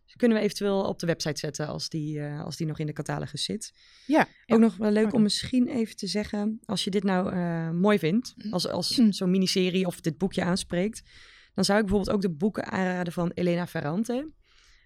Dus 0.06 0.16
kunnen 0.16 0.38
we 0.38 0.44
eventueel 0.44 0.82
op 0.84 1.00
de 1.00 1.06
website 1.06 1.40
zetten 1.40 1.68
als 1.68 1.90
die, 1.90 2.20
eh, 2.20 2.44
als 2.44 2.58
die 2.58 2.68
nog 2.68 2.80
in 2.80 2.86
de 2.86 2.94
catalogus 2.94 3.44
zit. 3.44 3.74
Ja, 4.06 4.28
Ook 4.48 4.60
nog 4.60 4.78
wel 4.78 4.92
leuk 4.92 5.14
om 5.14 5.22
misschien 5.22 5.68
even 5.68 5.96
te 5.96 6.08
zeggen, 6.08 6.60
als 6.66 6.84
je 6.84 6.90
dit 6.90 7.04
nou 7.04 7.32
eh, 7.34 7.70
mooi 7.70 8.00
vindt, 8.00 8.34
als, 8.50 8.68
als 8.68 8.98
Mm. 8.98 9.12
zo'n 9.12 9.32
miniserie 9.32 9.86
of 9.86 10.02
dit 10.02 10.18
boekje 10.18 10.44
aanspreekt, 10.44 11.02
dan 11.54 11.66
zou 11.66 11.80
ik 11.80 11.86
bijvoorbeeld 11.86 12.16
ook 12.16 12.22
de 12.22 12.30
boeken 12.36 12.66
aanraden 12.72 13.14
van 13.14 13.32
Elena 13.34 13.68
Ferrante. 13.68 14.32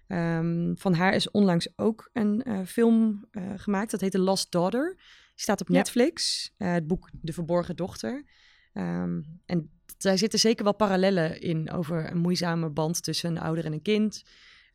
Ehm, 0.06 0.74
van 0.74 0.94
haar 0.94 1.14
is 1.14 1.30
onlangs 1.30 1.78
ook 1.78 2.10
een 2.12 2.42
eh, 2.42 2.60
film 2.66 3.28
gemaakt, 3.56 3.90
dat 3.90 4.00
heet 4.00 4.10
The 4.10 4.18
Lost 4.18 4.52
Daughter. 4.52 4.94
Die 4.96 5.48
staat 5.48 5.60
op. 5.60 5.68
Netflix, 5.68 6.50
het 6.56 6.86
boek 6.86 7.08
De 7.12 7.32
Verborgen 7.32 7.76
Dochter. 7.76 8.24
Ehm, 8.72 9.20
en 9.46 9.70
daar 9.98 10.18
zitten 10.18 10.38
zeker 10.38 10.64
wel 10.64 10.74
parallellen 10.74 11.40
in 11.40 11.70
over 11.70 12.10
een 12.10 12.18
moeizame 12.18 12.70
band 12.70 13.02
tussen 13.02 13.30
een 13.30 13.42
ouder 13.42 13.64
en 13.64 13.72
een 13.72 13.82
kind. 13.82 14.22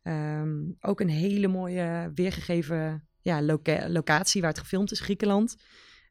Ehm, 0.06 0.70
ook 0.80 1.00
een 1.00 1.08
hele 1.08 1.48
mooie 1.48 2.10
weergegeven 2.14 3.08
ja, 3.20 3.42
loca- 3.42 3.88
locatie 3.88 4.40
waar 4.40 4.50
het 4.50 4.58
gefilmd 4.58 4.90
is, 4.90 5.00
Griekenland. 5.00 5.56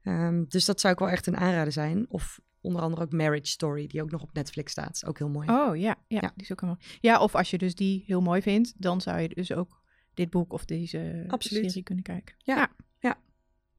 Ehm, 0.01 0.43
dus 0.47 0.65
dat 0.65 0.79
zou 0.79 0.93
ik 0.93 0.99
wel 0.99 1.09
echt 1.09 1.27
een 1.27 1.37
aanrader 1.37 1.71
zijn. 1.73 2.05
Of 2.09 2.39
onder 2.61 2.81
andere 2.81 3.01
ook 3.01 3.11
Marriage 3.11 3.47
Story, 3.47 3.87
die 3.87 4.01
ook 4.01 4.11
nog 4.11 4.21
op 4.21 4.33
Netflix 4.33 4.71
staat. 4.71 4.95
Is 4.95 5.05
ook 5.05 5.17
heel 5.17 5.29
mooi. 5.29 5.49
Oh 5.49 5.77
ja, 5.77 5.95
ja, 6.07 6.19
Ja. 6.21 6.31
die 6.35 6.43
is 6.43 6.51
ook 6.51 6.61
helemaal. 6.61 6.81
Ja, 6.99 7.19
of 7.19 7.35
als 7.35 7.49
je 7.49 7.57
dus 7.57 7.75
die 7.75 8.03
heel 8.07 8.21
mooi 8.21 8.41
vindt, 8.41 8.73
dan 8.81 9.01
zou 9.01 9.19
je 9.19 9.27
dus 9.29 9.51
ook 9.53 9.81
dit 10.13 10.29
boek 10.29 10.53
of 10.53 10.65
deze 10.65 11.25
Absoluut. 11.27 11.65
serie 11.65 11.83
kunnen 11.83 12.03
kijken. 12.03 12.35
Ja, 12.37 12.71
ja. 12.99 13.17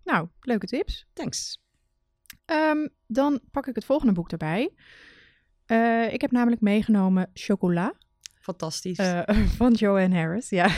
Nou, 0.05 0.29
leuke 0.41 0.67
tips. 0.67 1.07
Thanks. 1.13 1.63
Ehm, 2.45 2.89
dan 3.07 3.41
pak 3.51 3.67
ik 3.67 3.75
het 3.75 3.85
volgende 3.85 4.13
boek 4.13 4.31
erbij. 4.31 4.75
Eh, 5.67 6.13
ik 6.13 6.21
heb 6.21 6.31
namelijk 6.31 6.61
meegenomen 6.61 7.31
Chocola 7.35 7.95
Fantastisch. 8.47 8.99
eh, 8.99 9.37
van 9.59 9.73
Joanne 9.73 10.17
Harris. 10.17 10.49
Ja, 10.51 10.71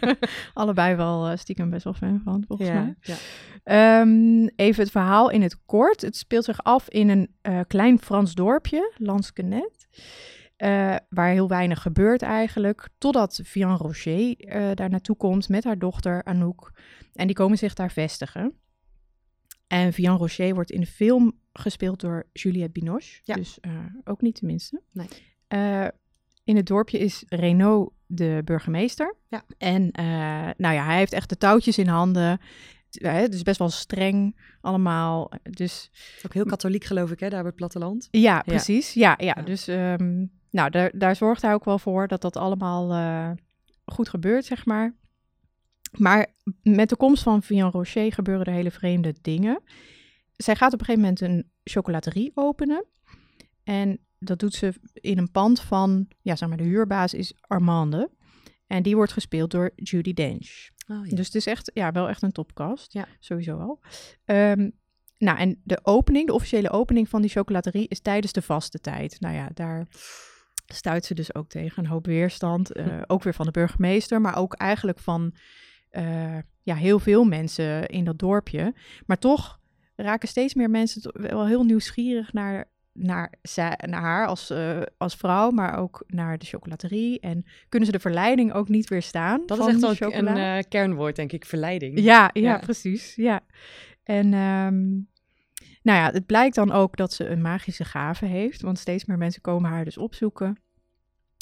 allebei 0.54 0.94
wel 0.94 1.26
eh, 1.28 1.36
stiekem 1.36 1.70
best 1.70 1.84
wel 1.84 1.92
fan 1.94 2.20
van, 2.24 2.44
volgens 2.46 2.68
mij. 2.68 2.94
ja, 3.00 3.14
ja. 3.14 4.00
Ehm, 4.00 4.46
even 4.56 4.82
het 4.82 4.90
verhaal 4.90 5.30
in 5.30 5.42
het 5.42 5.64
kort. 5.64 6.00
Het 6.00 6.16
speelt 6.16 6.44
zich 6.44 6.62
af 6.62 6.88
in 6.88 7.08
een 7.08 7.34
eh, 7.42 7.60
klein 7.66 7.98
Frans 7.98 8.34
dorpje, 8.34 8.92
Lansquenet. 8.96 9.86
eh, 10.56 10.96
waar 11.08 11.30
heel 11.30 11.48
weinig 11.48 11.82
gebeurt 11.82 12.22
eigenlijk. 12.22 12.88
Totdat 12.98 13.40
Vian 13.44 13.76
Rocher 13.76 14.34
daar 14.74 14.90
naartoe 14.90 15.16
komt 15.16 15.48
met 15.48 15.64
haar 15.64 15.78
dochter 15.78 16.24
Anouk. 16.24 16.72
En 17.12 17.26
die 17.26 17.36
komen 17.36 17.58
zich 17.58 17.74
daar 17.74 17.90
vestigen. 17.90 18.52
En 19.66 19.92
Vian 19.92 20.16
Rocher 20.16 20.54
wordt 20.54 20.70
in 20.70 20.80
de 20.80 20.86
film 20.86 21.38
gespeeld 21.52 22.00
door 22.00 22.28
Juliette 22.32 22.80
Binoche. 22.80 23.20
Ja. 23.24 23.34
Dus 23.34 23.58
ook 24.04 24.20
niet 24.20 24.34
tenminste. 24.34 24.82
Nee. 24.92 25.08
Eh, 26.46 26.54
in 26.54 26.56
het 26.56 26.66
dorpje 26.66 26.98
is 26.98 27.24
Renaud 27.28 27.90
de 28.06 28.42
burgemeester. 28.44 29.16
Ja. 29.28 29.44
En 29.58 29.90
eh, 29.90 30.04
nou 30.56 30.74
ja, 30.74 30.84
hij 30.84 30.96
heeft 30.96 31.12
echt 31.12 31.28
de 31.28 31.36
touwtjes 31.36 31.78
in 31.78 31.88
handen. 31.88 32.40
Het 32.90 33.34
is 33.34 33.42
best 33.42 33.58
wel 33.58 33.68
streng 33.68 34.36
allemaal. 34.60 35.30
Dus 35.42 35.90
ook 36.26 36.34
heel 36.34 36.44
katholiek 36.44 36.84
geloof 36.84 37.10
ik, 37.10 37.20
hè, 37.20 37.28
daar 37.28 37.40
op 37.40 37.46
het 37.46 37.54
platteland. 37.54 38.08
ja, 38.10 38.42
precies. 38.42 38.92
Ja, 38.92 39.14
ja. 39.18 39.34
Ja. 39.36 39.42
dus 39.42 39.68
ehm, 39.68 40.26
nou, 40.50 40.70
daar, 40.70 40.90
daar 40.94 41.16
zorgt 41.16 41.42
hij 41.42 41.54
ook 41.54 41.64
wel 41.64 41.78
voor 41.78 42.08
dat 42.08 42.20
dat 42.20 42.36
allemaal 42.36 42.92
eh, 42.92 43.30
goed 43.84 44.08
gebeurt, 44.08 44.44
zeg 44.44 44.66
maar. 44.66 44.94
Maar 45.92 46.26
met 46.62 46.88
de 46.88 46.96
komst 46.96 47.22
van 47.22 47.42
Vian 47.42 47.70
Rocher 47.70 48.12
gebeuren 48.12 48.46
er 48.46 48.52
hele 48.52 48.70
vreemde 48.70 49.14
dingen. 49.22 49.62
zij 50.36 50.56
gaat 50.56 50.72
op 50.72 50.80
een 50.80 50.86
gegeven 50.86 51.08
moment 51.08 51.20
een 51.20 51.50
chocolaterie 51.64 52.32
openen. 52.34 52.84
En 53.64 54.05
dat 54.26 54.38
doet 54.38 54.54
ze 54.54 54.72
in 54.92 55.18
een 55.18 55.30
pand 55.30 55.60
van, 55.60 56.08
ja, 56.20 56.36
zeg 56.36 56.48
maar, 56.48 56.58
de 56.58 56.64
huurbaas 56.64 57.14
is 57.14 57.34
Armande. 57.40 58.10
En 58.66 58.82
die 58.82 58.96
wordt 58.96 59.12
gespeeld 59.12 59.50
door 59.50 59.70
Judy 59.74 60.12
Dench. 60.14 60.68
Oh, 60.88 61.08
Dus 61.08 61.26
het 61.26 61.34
is 61.34 61.46
echt, 61.46 61.70
ja, 61.74 61.92
wel 61.92 62.08
echt 62.08 62.22
een 62.22 62.32
topcast. 62.32 62.92
Ja. 62.92 63.06
Sowieso 63.20 63.56
wel. 63.58 63.80
Ehm, 64.24 64.70
nou, 65.18 65.38
en 65.38 65.60
de 65.64 65.78
opening, 65.82 66.26
de 66.26 66.32
officiële 66.32 66.70
opening 66.70 67.08
van 67.08 67.20
die 67.20 67.30
chocolaterie 67.30 67.88
is 67.88 68.00
tijdens 68.00 68.32
de 68.32 68.42
vaste 68.42 68.78
tijd. 68.78 69.20
Nou 69.20 69.34
ja, 69.34 69.50
daar 69.54 69.86
stuit 70.66 71.04
ze 71.04 71.14
dus 71.14 71.34
ook 71.34 71.48
tegen 71.48 71.84
een 71.84 71.90
hoop 71.90 72.06
weerstand. 72.06 72.72
eh, 72.72 73.02
ook 73.06 73.22
weer 73.22 73.34
van 73.34 73.46
de 73.46 73.52
burgemeester, 73.52 74.20
maar 74.20 74.36
ook 74.36 74.54
eigenlijk 74.54 74.98
van 74.98 75.34
eh, 75.90 76.38
ja, 76.62 76.74
heel 76.74 76.98
veel 76.98 77.24
mensen 77.24 77.86
in 77.88 78.04
dat 78.04 78.18
dorpje. 78.18 78.74
Maar 79.06 79.18
toch 79.18 79.60
raken 79.96 80.28
steeds 80.28 80.54
meer 80.54 80.70
mensen 80.70 81.12
wel 81.12 81.46
heel 81.46 81.64
nieuwsgierig 81.64 82.32
naar, 82.32 82.70
naar, 82.96 83.32
zij, 83.42 83.78
naar 83.86 84.00
haar 84.00 84.26
als, 84.26 84.50
eh, 84.50 84.82
als 84.96 85.16
vrouw, 85.16 85.50
maar 85.50 85.78
ook 85.78 86.04
naar 86.06 86.38
de 86.38 86.46
chocolaterie. 86.46 87.20
En 87.20 87.44
kunnen 87.68 87.88
ze 87.88 87.94
de 87.94 88.00
verleiding 88.00 88.52
ook 88.52 88.68
niet 88.68 88.88
weerstaan. 88.88 89.42
Dat 89.46 89.58
is 89.58 89.66
echt 89.66 90.02
ook 90.04 90.12
een 90.12 90.26
eh, 90.26 90.58
kernwoord, 90.68 91.16
denk 91.16 91.32
ik, 91.32 91.44
verleiding. 91.44 92.00
Ja, 92.00 92.30
ja, 92.32 92.42
Ja. 92.42 92.58
precies. 92.58 93.14
Ja. 93.14 93.40
En 94.02 94.34
ehm, 94.34 94.84
nou 95.82 95.98
ja, 95.98 96.10
het 96.10 96.26
blijkt 96.26 96.54
dan 96.54 96.72
ook 96.72 96.96
dat 96.96 97.12
ze 97.12 97.28
een 97.28 97.42
magische 97.42 97.84
gave 97.84 98.26
heeft, 98.26 98.62
want 98.62 98.78
steeds 98.78 99.04
meer 99.04 99.18
mensen 99.18 99.42
komen 99.42 99.70
haar 99.70 99.84
dus 99.84 99.98
opzoeken. 99.98 100.60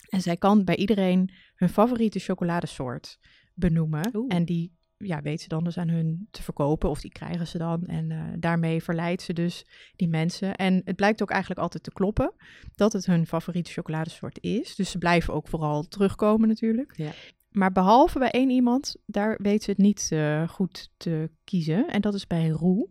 En 0.08 0.20
zij 0.20 0.36
kan 0.36 0.64
bij 0.64 0.76
iedereen 0.76 1.30
hun 1.54 1.68
favoriete 1.68 2.18
chocoladesoort 2.18 3.18
benoemen. 3.54 4.10
Oeh. 4.12 4.34
En 4.34 4.44
die 4.44 4.72
ja, 4.96 5.22
weet 5.22 5.40
ze 5.40 5.48
dan 5.48 5.64
dus 5.64 5.78
aan 5.78 5.88
hun 5.88 6.28
te 6.30 6.42
verkopen, 6.42 6.90
of 6.90 7.00
die 7.00 7.12
krijgen 7.12 7.46
ze 7.46 7.58
dan. 7.58 7.86
En 7.86 8.10
eh, 8.10 8.22
daarmee 8.38 8.82
verleidt 8.82 9.22
ze 9.22 9.32
dus 9.32 9.66
die 9.96 10.08
mensen. 10.08 10.54
En 10.54 10.82
het 10.84 10.96
blijkt 10.96 11.22
ook 11.22 11.30
eigenlijk 11.30 11.60
altijd 11.60 11.82
te 11.82 11.92
kloppen 11.92 12.32
dat 12.74 12.92
het 12.92 13.06
hun 13.06 13.26
favoriete 13.26 13.72
chocoladesoort 13.72 14.38
is. 14.42 14.74
Dus 14.74 14.90
ze 14.90 14.98
blijven 14.98 15.34
ook 15.34 15.48
vooral 15.48 15.82
terugkomen 15.82 16.48
natuurlijk. 16.48 16.96
Ja. 16.96 17.10
Maar 17.50 17.72
behalve 17.72 18.18
bij 18.18 18.30
één 18.30 18.50
iemand, 18.50 18.96
daar 19.06 19.38
weet 19.42 19.62
ze 19.62 19.70
het 19.70 19.78
niet 19.78 20.08
eh, 20.10 20.48
goed 20.48 20.90
te 20.96 21.30
kiezen. 21.44 21.88
En 21.88 22.00
dat 22.00 22.14
is 22.14 22.26
bij 22.26 22.48
Roe. 22.48 22.88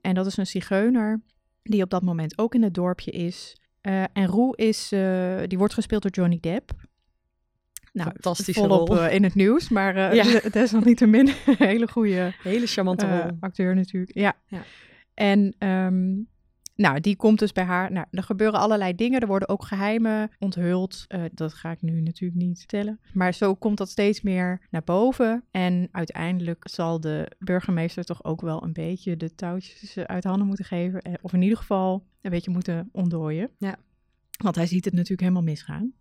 En 0.00 0.14
dat 0.14 0.26
is 0.26 0.36
een 0.36 0.46
zigeuner 0.46 1.22
die 1.62 1.82
op 1.82 1.90
dat 1.90 2.02
moment 2.02 2.38
ook 2.38 2.54
in 2.54 2.62
het 2.62 2.74
dorpje 2.74 3.10
is. 3.10 3.60
Eh, 3.80 4.02
en 4.12 4.26
Roe 4.26 4.56
is, 4.56 4.88
die 5.46 5.58
wordt 5.58 5.74
gespeeld 5.74 6.02
door 6.02 6.10
Johnny 6.10 6.38
Depp. 6.40 6.88
Nou, 7.92 8.10
Fantastische 8.10 8.60
volop 8.60 8.88
rol. 8.88 8.98
eh, 9.00 9.14
in 9.14 9.22
het 9.22 9.34
nieuws, 9.34 9.68
maar 9.68 9.96
eh 9.96 10.14
Ja. 10.18 10.22
des- 10.22 10.42
desalniettemin 10.52 11.26
een 11.46 11.54
hele 11.58 11.88
goede 11.88 12.32
Hele 12.42 12.66
charmante 12.66 13.06
eh, 13.06 13.18
rol. 13.20 13.36
acteur 13.40 13.74
natuurlijk. 13.74 14.14
Ja. 14.14 14.32
Ja. 14.46 14.62
En 15.14 15.54
ehm, 15.58 16.14
nou, 16.74 17.00
die 17.00 17.16
komt 17.16 17.38
dus 17.38 17.52
bij 17.52 17.64
haar. 17.64 17.92
Nou, 17.92 18.06
er 18.10 18.22
gebeuren 18.22 18.60
allerlei 18.60 18.94
dingen. 18.94 19.20
Er 19.20 19.26
worden 19.26 19.48
ook 19.48 19.64
geheimen 19.64 20.30
onthuld. 20.38 21.04
Eh, 21.08 21.22
dat 21.32 21.54
ga 21.54 21.70
ik 21.70 21.82
nu 21.82 22.00
natuurlijk 22.00 22.40
niet 22.40 22.58
vertellen. 22.58 23.00
Maar 23.12 23.34
zo 23.34 23.54
komt 23.54 23.78
dat 23.78 23.88
steeds 23.88 24.20
meer 24.22 24.60
naar 24.70 24.84
boven. 24.84 25.44
En 25.50 25.88
uiteindelijk 25.92 26.68
zal 26.70 27.00
de 27.00 27.30
burgemeester 27.38 28.04
toch 28.04 28.24
ook 28.24 28.40
wel 28.40 28.62
een 28.64 28.72
beetje 28.72 29.16
de 29.16 29.34
touwtjes 29.34 29.98
uit 29.98 30.24
handen 30.24 30.46
moeten 30.46 30.64
geven. 30.64 31.18
Of 31.20 31.32
in 31.32 31.42
ieder 31.42 31.58
geval 31.58 32.06
een 32.22 32.30
beetje 32.30 32.50
moeten 32.50 32.88
ontdooien. 32.92 33.50
Ja. 33.58 33.76
Want 34.42 34.56
hij 34.56 34.66
ziet 34.66 34.84
het 34.84 34.94
natuurlijk 34.94 35.20
helemaal 35.20 35.42
misgaan. 35.42 35.92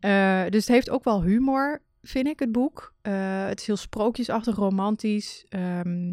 Eh, 0.00 0.42
dus 0.48 0.60
het 0.60 0.74
heeft 0.74 0.90
ook 0.90 1.04
wel 1.04 1.22
humor, 1.22 1.82
vind 2.02 2.26
ik, 2.26 2.38
het 2.38 2.52
boek. 2.52 2.94
Eh, 3.02 3.46
het 3.46 3.60
is 3.60 3.66
heel 3.66 3.76
sprookjesachtig, 3.76 4.56
romantisch. 4.56 5.44
Ehm, 5.48 6.06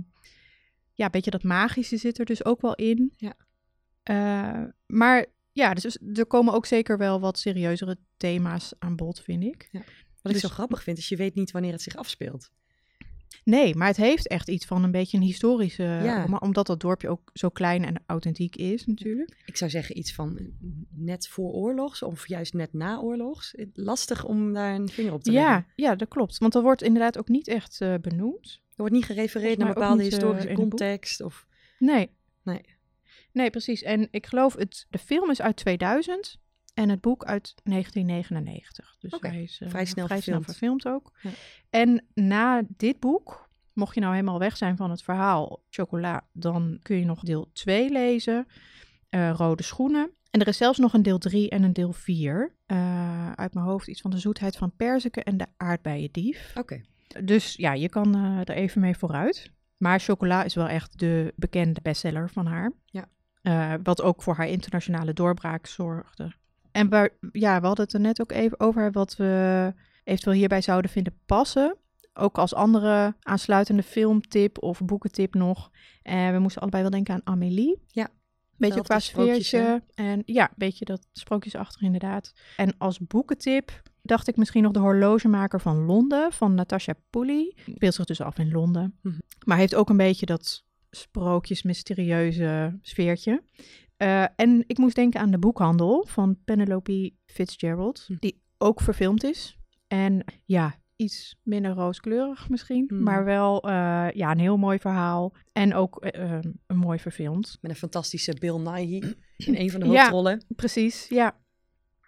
ja, 0.94 1.06
een 1.06 1.12
beetje 1.12 1.32
dat 1.32 1.44
magische 1.44 1.98
zit 1.98 2.20
er 2.20 2.26
dus 2.26 2.46
ook 2.46 2.62
wel 2.62 2.76
in. 2.76 3.14
Ja. 3.18 3.34
Eh, 4.04 4.64
maar 4.86 5.26
ja, 5.52 5.74
dus 5.74 5.98
er 6.14 6.26
komen 6.26 6.54
ook 6.54 6.66
zeker 6.66 6.98
wel 6.98 7.20
wat 7.20 7.40
serieuzere 7.40 7.98
thema's 8.18 8.74
aan 8.80 8.96
bod, 8.96 9.22
vind 9.22 9.44
ik. 9.44 9.70
Wat 9.72 9.84
dus- 10.22 10.34
ik 10.34 10.50
zo 10.50 10.54
grappig 10.54 10.84
vind, 10.84 10.98
is 10.98 11.10
je 11.10 11.16
weet 11.16 11.36
niet 11.36 11.52
wanneer 11.52 11.72
het 11.72 11.82
zich 11.82 11.96
afspeelt. 11.96 12.52
Nee, 13.44 13.76
maar 13.76 13.88
het 13.88 13.98
heeft 13.98 14.28
echt 14.28 14.50
iets 14.50 14.66
van 14.66 14.84
een 14.84 14.92
beetje 14.92 15.18
een 15.18 15.24
historische... 15.24 15.84
Ja. 15.84 16.24
om- 16.26 16.38
omdat 16.38 16.68
dat 16.68 16.80
dorpje 16.80 17.10
ook 17.10 17.30
zo 17.34 17.50
klein 17.50 17.86
en 17.86 18.04
authentiek 18.06 18.56
is 18.56 18.86
natuurlijk. 18.86 19.38
Ik 19.46 19.58
zou 19.58 19.72
zeggen 19.72 19.98
iets 19.98 20.14
van 20.14 20.38
eh, 20.38 20.46
net 20.90 21.28
voor 21.28 21.52
oorlogs 21.52 22.04
of 22.04 22.28
juist 22.28 22.54
net 22.54 22.74
na 22.74 23.00
oorlogs. 23.00 23.56
Eh, 23.56 23.66
Lastig 23.74 24.26
om 24.26 24.54
daar 24.54 24.76
een 24.76 24.90
vinger 24.90 25.14
op 25.14 25.24
te 25.24 25.32
leggen. 25.32 25.52
Ja, 25.52 25.66
ja, 25.90 25.96
dat 25.96 26.08
klopt. 26.08 26.38
Want 26.38 26.56
er 26.56 26.62
wordt 26.62 26.82
inderdaad 26.82 27.18
ook 27.18 27.28
niet 27.28 27.48
echt 27.48 27.82
eh, 27.82 27.94
benoemd. 28.02 28.60
Er 28.70 28.74
wordt 28.76 28.94
niet 28.94 29.06
gerefereerd 29.06 29.58
naar 29.58 29.74
bepaalde 29.74 30.04
niet, 30.04 30.14
eh, 30.14 30.20
historische 30.20 30.54
context. 30.54 31.22
Of... 31.22 31.48
Nee. 31.80 32.10
Nee. 32.44 32.62
Nee, 33.32 33.50
precies. 33.50 33.82
En 33.84 34.08
ik 34.12 34.26
geloof, 34.26 34.56
het, 34.56 34.86
de 34.90 34.98
film 34.98 35.30
is 35.30 35.42
uit 35.42 35.56
2000 35.56 36.40
en 36.78 36.90
het 36.90 37.02
boek 37.02 37.24
uit 37.26 37.56
1999. 37.64 38.96
Dus 39.00 39.18
hij 39.20 39.44
is 39.44 39.60
eh, 39.62 39.70
vrij 39.70 39.86
snel 39.86 40.06
vrij 40.06 40.22
snel 40.22 40.42
verfilmd. 40.42 40.88
ook. 40.88 41.12
Ja. 41.22 41.30
En 41.70 42.06
na 42.14 42.64
dit 42.68 43.00
boek, 43.00 43.50
mocht 43.74 43.94
je 43.94 44.00
nou 44.00 44.14
helemaal 44.14 44.40
weg 44.40 44.58
zijn 44.58 44.78
van 44.78 44.90
het 44.90 45.04
verhaal 45.04 45.64
Chocola, 45.70 46.28
dan 46.32 46.80
kun 46.82 46.98
je 46.98 47.06
nog 47.06 47.20
deel 47.20 47.50
2 47.54 47.90
lezen, 47.90 48.48
eh, 49.10 49.32
Rode 49.32 49.64
Schoenen. 49.64 50.12
En 50.32 50.40
er 50.40 50.48
is 50.48 50.58
zelfs 50.58 50.78
nog 50.78 50.94
een 50.94 51.04
deel 51.04 51.18
3 51.18 51.50
en 51.50 51.64
een 51.64 51.74
deel 51.74 51.94
4. 51.94 52.56
Eh, 52.66 53.32
uit 53.32 53.54
mijn 53.54 53.66
hoofd 53.66 53.88
iets 53.88 54.02
van 54.02 54.12
de 54.12 54.18
zoetheid 54.18 54.58
van 54.58 54.76
perziken 54.76 55.24
en 55.24 55.38
de 55.38 55.48
aardbeiendief. 55.58 56.54
Oké. 56.58 56.82
Dus 57.24 57.54
ja, 57.56 57.74
je 57.74 57.90
kan 57.90 58.16
er 58.16 58.50
even 58.50 58.82
mee 58.82 58.98
vooruit. 58.98 59.52
Maar 59.78 60.00
chocola 60.00 60.44
is 60.44 60.56
wel 60.56 60.68
echt 60.68 61.00
de 61.00 61.34
bekende 61.36 61.80
bestseller 61.82 62.30
van 62.30 62.46
haar. 62.46 62.72
Ja. 62.86 63.08
Wat 63.84 64.02
ook 64.02 64.24
voor 64.24 64.36
haar 64.36 64.48
internationale 64.48 65.14
doorbraak 65.14 65.68
zorgde. 65.68 66.34
En 66.78 66.90
waar, 66.90 67.10
ja, 67.32 67.60
we 67.60 67.68
hadden 67.68 67.86
het 67.86 67.94
er 67.94 68.00
net 68.00 68.22
ook 68.22 68.32
even 68.32 68.60
over 68.60 68.92
wat 68.92 69.16
we 69.16 69.74
eventueel 70.04 70.36
hierbij 70.36 70.62
zouden 70.62 70.92
vinden 70.92 71.20
passen. 71.26 71.78
Ook 72.14 72.38
als 72.38 72.54
andere 72.54 73.16
aansluitende 73.20 73.84
filmtip 73.84 74.64
of 74.64 74.82
boekentip 74.86 75.34
nog. 75.34 75.72
En 76.02 76.34
we 76.34 76.40
moesten 76.40 76.62
allebei 76.62 76.82
wel 76.82 76.92
denken 76.92 77.14
aan 77.14 77.22
Amélie. 77.24 77.82
Ja, 77.88 78.10
Beetje 78.58 78.82
qua 78.82 79.00
sfeertje. 79.00 79.84
En 79.94 80.22
ja, 80.26 80.44
een 80.44 80.56
beetje 80.56 80.86
dat 80.86 81.08
sprookjesachtig 81.14 81.82
inderdaad. 81.82 82.34
En 82.58 82.78
als 82.78 83.00
boekentip 83.00 83.82
dacht 84.02 84.28
ik 84.28 84.38
misschien 84.38 84.64
nog 84.64 84.72
de 84.72 84.80
horlogemaker 84.80 85.62
van 85.62 85.86
Londen, 85.86 86.32
van 86.32 86.54
Natasha 86.54 86.94
Pulley. 87.10 87.56
Speelt 87.66 87.94
zich 87.94 88.06
dus 88.06 88.22
af 88.22 88.38
in 88.38 88.52
Londen. 88.52 88.98
Mhm. 89.02 89.20
Maar 89.46 89.58
heeft 89.58 89.76
ook 89.76 89.90
een 89.90 89.98
beetje 89.98 90.26
dat 90.26 90.66
sprookjes, 90.92 91.64
mysterieuze 91.64 92.80
sfeertje. 92.82 93.44
Eh, 93.98 94.26
en 94.36 94.64
ik 94.68 94.78
moest 94.78 94.96
denken 94.96 95.20
aan 95.20 95.32
de 95.32 95.38
boekhandel 95.40 96.06
van 96.08 96.38
Penelope 96.46 97.14
Fitzgerald, 97.26 98.04
Hm. 98.08 98.16
die 98.20 98.42
ook 98.58 98.82
verfilmd 98.82 99.24
is. 99.24 99.58
En 99.88 100.24
ja, 100.46 100.76
iets 100.96 101.36
minder 101.44 101.72
rooskleurig 101.72 102.50
misschien, 102.50 102.86
Hmm. 102.88 103.04
maar 103.04 103.26
wel 103.26 103.62
eh, 103.64 104.08
ja, 104.12 104.32
een 104.32 104.40
heel 104.40 104.58
mooi 104.58 104.80
verhaal. 104.80 105.34
En 105.54 105.74
ook 105.74 106.04
eh, 106.04 106.34
eh, 106.38 106.40
een 106.68 106.78
mooi 106.78 107.00
verfilmd. 107.00 107.58
Met 107.62 107.72
een 107.72 107.78
fantastische 107.78 108.36
Bill 108.40 108.58
Nighy 108.58 109.02
in 109.48 109.56
een 109.56 109.72
van 109.72 109.80
de 109.80 109.86
Ja. 109.88 110.00
hoofdrollen. 110.00 110.46
Precies, 110.56 111.08
ja. 111.10 111.36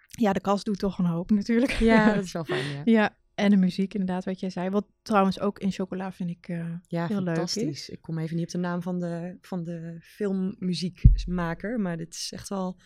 Ja, 0.06 0.32
de 0.32 0.40
kast 0.40 0.64
doet 0.64 0.78
toch 0.78 0.98
een 0.98 1.04
hoop 1.04 1.30
natuurlijk. 1.30 1.70
Ja, 1.72 2.04
dat 2.14 2.24
is 2.24 2.32
wel 2.32 2.44
fijn, 2.44 2.64
ja. 2.66 2.82
ja, 2.84 3.16
en 3.40 3.50
de 3.50 3.56
muziek 3.56 3.94
inderdaad, 3.94 4.24
wat 4.24 4.40
jij 4.40 4.50
zei. 4.50 4.70
Wat 4.70 4.86
trouwens 5.02 5.40
ook 5.40 5.58
in 5.58 5.72
Chocola 5.72 6.12
vind 6.12 6.30
ik... 6.30 6.48
eh, 6.48 6.64
Ja, 6.88 7.06
Heel 7.06 7.16
leuk 7.22 7.34
fantastisch. 7.34 7.64
is. 7.64 7.88
Ik 7.88 8.00
kom 8.00 8.18
even 8.18 8.36
niet 8.36 8.44
op 8.44 8.50
de 8.52 8.58
naam 8.58 8.82
van 8.82 9.00
de, 9.00 9.36
van 9.40 9.64
de 9.64 9.96
filmmuziekmaker, 10.00 11.80
maar 11.80 11.96
dit 11.96 12.14
is 12.14 12.32
echt 12.32 12.48
wel... 12.48 12.76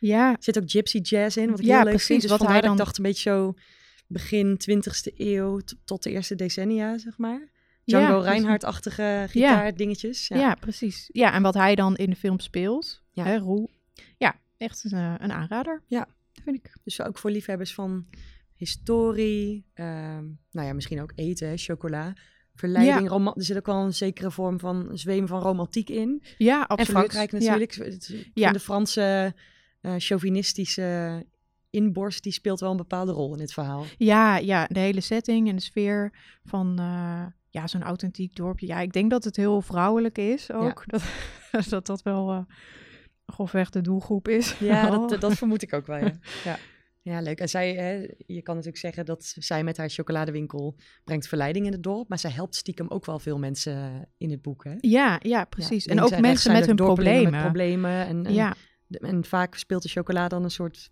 ja, 0.00 0.30
Er 0.30 0.36
zit 0.40 0.58
ook 0.58 0.70
gypsy 0.70 0.98
jazz 0.98 1.36
in, 1.36 1.50
wat 1.50 1.58
ik 1.58 1.64
Ja, 1.64 1.74
heel 1.74 1.78
leuk 1.84 1.88
precies, 1.92 2.06
vind. 2.06 2.20
Dus 2.20 2.30
wat 2.30 2.40
hij 2.40 2.48
dat 2.48 2.56
ik 2.62 2.68
dan- 2.68 2.76
dacht 2.76 2.96
een 2.98 3.02
beetje 3.04 3.30
zo 3.30 3.54
begin 4.06 4.60
20e 4.70 5.14
eeuw 5.16 5.60
tot 5.84 6.02
de 6.02 6.10
eerste 6.10 6.34
decennia, 6.34 6.98
zeg 6.98 7.18
maar. 7.18 7.48
Django 7.84 8.22
ja. 8.22 8.30
Reinhardt-achtige 8.30 9.26
gitaardingetjes. 9.28 10.28
Ja. 10.28 10.36
Ja. 10.36 10.54
precies. 10.54 11.08
Ja, 11.12 11.32
en 11.32 11.42
wat 11.42 11.54
hij 11.54 11.74
dan 11.74 11.96
in 11.96 12.10
de 12.10 12.16
film 12.16 12.38
speelt, 12.40 13.02
Ja. 13.12 13.24
hè, 13.24 13.36
Roel. 13.38 13.70
Ja, 14.18 14.40
echt 14.56 14.84
een, 14.84 14.98
eh, 14.98 15.14
een 15.18 15.32
aanrader. 15.32 15.82
Ja. 15.86 16.08
vind 16.44 16.56
ik. 16.56 16.72
Dus 16.84 17.00
ook 17.02 17.18
voor 17.18 17.30
liefhebbers 17.30 17.74
van 17.74 18.06
historie, 18.60 19.64
ehm, 19.74 20.24
nou 20.50 20.66
ja, 20.66 20.72
misschien 20.72 21.00
ook 21.02 21.12
eten, 21.14 21.48
hè, 21.48 21.56
chocola. 21.56 22.12
Verleiding, 22.54 23.08
roma- 23.08 23.34
er 23.36 23.44
zit 23.44 23.56
ook 23.56 23.66
wel 23.66 23.84
een 23.84 23.94
zekere 23.94 24.30
vorm 24.30 24.58
van 24.58 24.88
zweem 24.92 25.26
van 25.26 25.40
romantiek 25.40 25.88
in. 25.90 26.22
Ja, 26.38 26.60
absoluut. 26.60 26.78
En 26.78 26.94
Frankrijk 27.10 27.30
Ja. 27.30 27.38
natuurlijk. 27.38 28.00
Ja. 28.34 28.52
De 28.52 28.60
Franse 28.60 29.34
eh, 29.80 29.94
chauvinistische 29.98 31.26
inborst, 31.70 32.22
die 32.22 32.32
speelt 32.32 32.60
wel 32.60 32.70
een 32.70 32.76
bepaalde 32.76 33.12
rol 33.12 33.32
in 33.32 33.38
dit 33.38 33.52
verhaal. 33.52 33.84
Ja, 33.98 34.36
ja, 34.36 34.66
de 34.66 34.78
hele 34.80 35.00
setting 35.00 35.48
en 35.48 35.56
de 35.56 35.62
sfeer 35.62 36.12
van 36.44 36.78
eh, 36.78 37.24
ja, 37.50 37.66
zo'n 37.66 37.82
authentiek 37.82 38.34
dorpje. 38.36 38.66
Ja, 38.66 38.80
ik 38.80 38.92
denk 38.92 39.10
dat 39.10 39.24
het 39.24 39.36
heel 39.36 39.60
vrouwelijk 39.62 40.18
is 40.18 40.52
ook. 40.52 40.84
Dat, 41.50 41.68
dat 41.68 41.86
dat 41.86 42.02
wel 42.02 42.30
eh 42.30 42.38
grofweg 43.26 43.70
de 43.70 43.80
doelgroep 43.80 44.28
is. 44.28 44.58
Ja, 44.58 44.90
dat, 44.96 45.20
dat 45.20 45.32
vermoed 45.34 45.62
ik 45.62 45.72
ook 45.72 45.86
wel, 45.86 45.96
ja. 45.98 46.12
ja. 46.44 46.58
Ja, 47.02 47.20
leuk. 47.20 47.40
En 47.40 47.48
zij, 47.48 47.74
hè, 47.74 47.92
je 48.26 48.42
kan 48.42 48.54
natuurlijk 48.54 48.82
zeggen 48.82 49.04
dat 49.04 49.34
zij 49.38 49.64
met 49.64 49.76
haar 49.76 49.88
chocoladewinkel 49.88 50.76
brengt 51.04 51.28
verleiding 51.28 51.66
in 51.66 51.72
het 51.72 51.82
dorp. 51.82 52.08
Maar 52.08 52.18
zij 52.18 52.30
helpt 52.30 52.54
stiekem 52.54 52.88
ook 52.88 53.06
wel 53.06 53.18
veel 53.18 53.38
mensen 53.38 54.08
in 54.16 54.30
het 54.30 54.42
boek. 54.42 54.64
Hè? 54.64 54.74
Ja, 54.80 55.18
ja, 55.22 55.44
precies. 55.44 55.84
Ja, 55.84 55.92
en 55.92 56.00
ook 56.00 56.20
mensen 56.20 56.52
met 56.52 56.66
hun 56.66 56.76
problemen. 56.76 57.30
Met 57.30 57.40
problemen. 57.40 58.06
En, 58.06 58.26
en, 58.26 58.32
ja. 58.32 58.54
en 58.88 59.24
vaak 59.24 59.54
speelt 59.54 59.82
de 59.82 59.88
chocola 59.88 60.28
dan 60.28 60.44
een 60.44 60.50
soort 60.50 60.90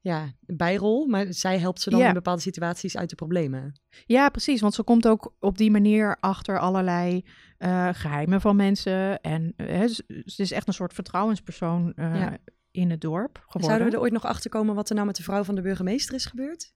ja, 0.00 0.32
bijrol. 0.40 1.06
Maar 1.06 1.26
zij 1.28 1.58
helpt 1.58 1.80
ze 1.80 1.90
dan 1.90 2.00
Ja. 2.00 2.08
in 2.08 2.14
bepaalde 2.14 2.40
situaties 2.42 2.96
uit 2.96 3.10
de 3.10 3.16
problemen. 3.16 3.80
ja, 4.06 4.28
precies. 4.28 4.60
Want 4.60 4.74
ze 4.74 4.82
komt 4.82 5.08
ook 5.08 5.34
op 5.40 5.58
die 5.58 5.70
manier 5.70 6.16
achter 6.20 6.58
allerlei 6.58 7.24
eh, 7.58 7.88
geheimen 7.92 8.40
van 8.40 8.56
mensen. 8.56 9.20
En 9.20 9.52
eh, 9.56 9.66
hè, 9.66 9.88
ze, 9.88 10.04
is 10.36 10.52
echt 10.52 10.68
een 10.68 10.74
soort 10.74 10.92
vertrouwenspersoon 10.92 11.92
eh, 11.94 12.14
Ja. 12.14 12.38
In 12.76 12.90
het 12.90 13.00
dorp 13.00 13.36
geworden. 13.36 13.64
Zouden 13.68 13.88
we 13.88 13.94
er 13.94 14.00
ooit 14.00 14.12
nog 14.12 14.24
achter 14.24 14.50
komen 14.50 14.74
wat 14.74 14.88
er 14.88 14.94
nou 14.94 15.06
met 15.06 15.16
de 15.16 15.22
vrouw 15.22 15.44
van 15.44 15.54
de 15.54 15.60
burgemeester 15.62 16.14
is 16.14 16.26
gebeurd? 16.26 16.74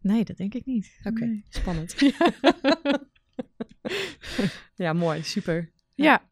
Nee, 0.00 0.24
dat 0.24 0.36
denk 0.36 0.54
ik 0.54 0.64
niet. 0.64 1.00
Oké, 1.04 1.24
Nee. 1.24 1.44
spannend. 1.48 1.94
ja, 4.74 4.92
mooi. 4.92 5.22
Super. 5.22 5.70
Ja. 5.94 6.22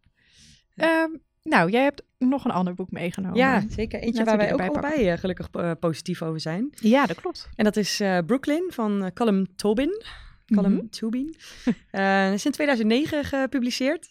Ehm, 0.77 1.11
nou, 1.43 1.71
jij 1.71 1.83
hebt 1.83 2.03
nog 2.19 2.45
een 2.45 2.51
ander 2.51 2.75
boek 2.75 2.91
meegenomen. 2.91 3.37
Ja, 3.39 3.65
zeker. 3.69 4.01
Eentje 4.01 4.25
Laten 4.25 4.25
waar 4.39 4.49
we 4.49 4.57
wij 4.57 4.67
ook 4.67 4.77
allebei 4.77 5.09
eh, 5.09 5.19
gelukkig 5.19 5.49
eh, 5.53 5.71
positief 5.81 6.23
over 6.23 6.41
zijn. 6.41 6.71
Ja, 6.75 7.07
dat 7.07 7.21
klopt. 7.21 7.49
En 7.55 7.65
dat 7.65 7.77
is 7.77 8.01
eh, 8.01 8.19
Brooklyn 8.27 8.71
van 8.73 9.03
uh, 9.05 9.11
Colm 9.15 9.57
Tobin. 9.57 10.03
Colm 10.55 10.73
Mhm. 10.73 10.87
Tobin. 10.87 11.35
Is 12.35 12.45
in 12.45 12.53
2009 12.53 13.25
gepubliceerd. 13.25 14.11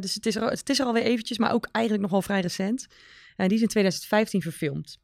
Dus 0.00 0.14
het 0.14 0.26
is, 0.26 0.36
er, 0.36 0.42
het 0.42 0.68
is 0.70 0.78
er 0.80 0.86
alweer 0.86 1.02
eventjes, 1.02 1.38
maar 1.38 1.52
ook 1.52 1.68
eigenlijk 1.72 2.02
nog 2.02 2.12
wel 2.12 2.22
vrij 2.22 2.40
recent. 2.40 2.86
En 3.36 3.48
die 3.48 3.56
is 3.56 3.62
in 3.62 3.68
2015 3.68 4.42
verfilmd. 4.42 4.98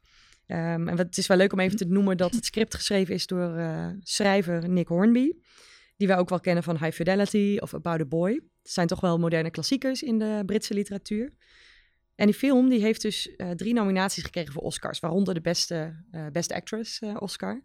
Ehm, 0.47 0.87
en 0.87 0.95
wat, 0.95 1.05
het 1.05 1.17
is 1.17 1.27
wel 1.27 1.37
leuk 1.37 1.53
om 1.53 1.59
even 1.59 1.77
te 1.77 1.85
noemen 1.85 2.17
dat 2.17 2.33
het 2.33 2.45
script 2.45 2.75
geschreven 2.75 3.13
is 3.13 3.27
door 3.27 3.55
eh, 3.55 3.89
schrijver 3.99 4.69
Nick 4.69 4.87
Hornby. 4.87 5.31
Die 5.97 6.07
wij 6.07 6.17
ook 6.17 6.29
wel 6.29 6.39
kennen 6.39 6.63
van 6.63 6.77
High 6.77 6.95
Fidelity 6.95 7.57
of 7.59 7.73
About 7.73 7.99
a 7.99 8.05
Boy. 8.05 8.31
Het 8.33 8.71
zijn 8.71 8.87
toch 8.87 8.99
wel 8.99 9.19
moderne 9.19 9.49
klassiekers 9.49 10.03
in 10.03 10.19
de 10.19 10.43
Britse 10.45 10.73
literatuur. 10.73 11.33
En 12.15 12.25
die 12.25 12.35
film 12.35 12.69
die 12.69 12.81
heeft 12.81 13.01
dus 13.01 13.35
eh, 13.35 13.49
drie 13.49 13.73
nominaties 13.73 14.23
gekregen 14.23 14.53
voor 14.53 14.61
Oscars. 14.61 14.99
Waaronder 14.99 15.33
de 15.33 15.41
beste, 15.41 16.03
eh 16.11 16.27
Best 16.31 16.51
Actress 16.51 16.99
eh, 16.99 17.15
Oscar. 17.19 17.61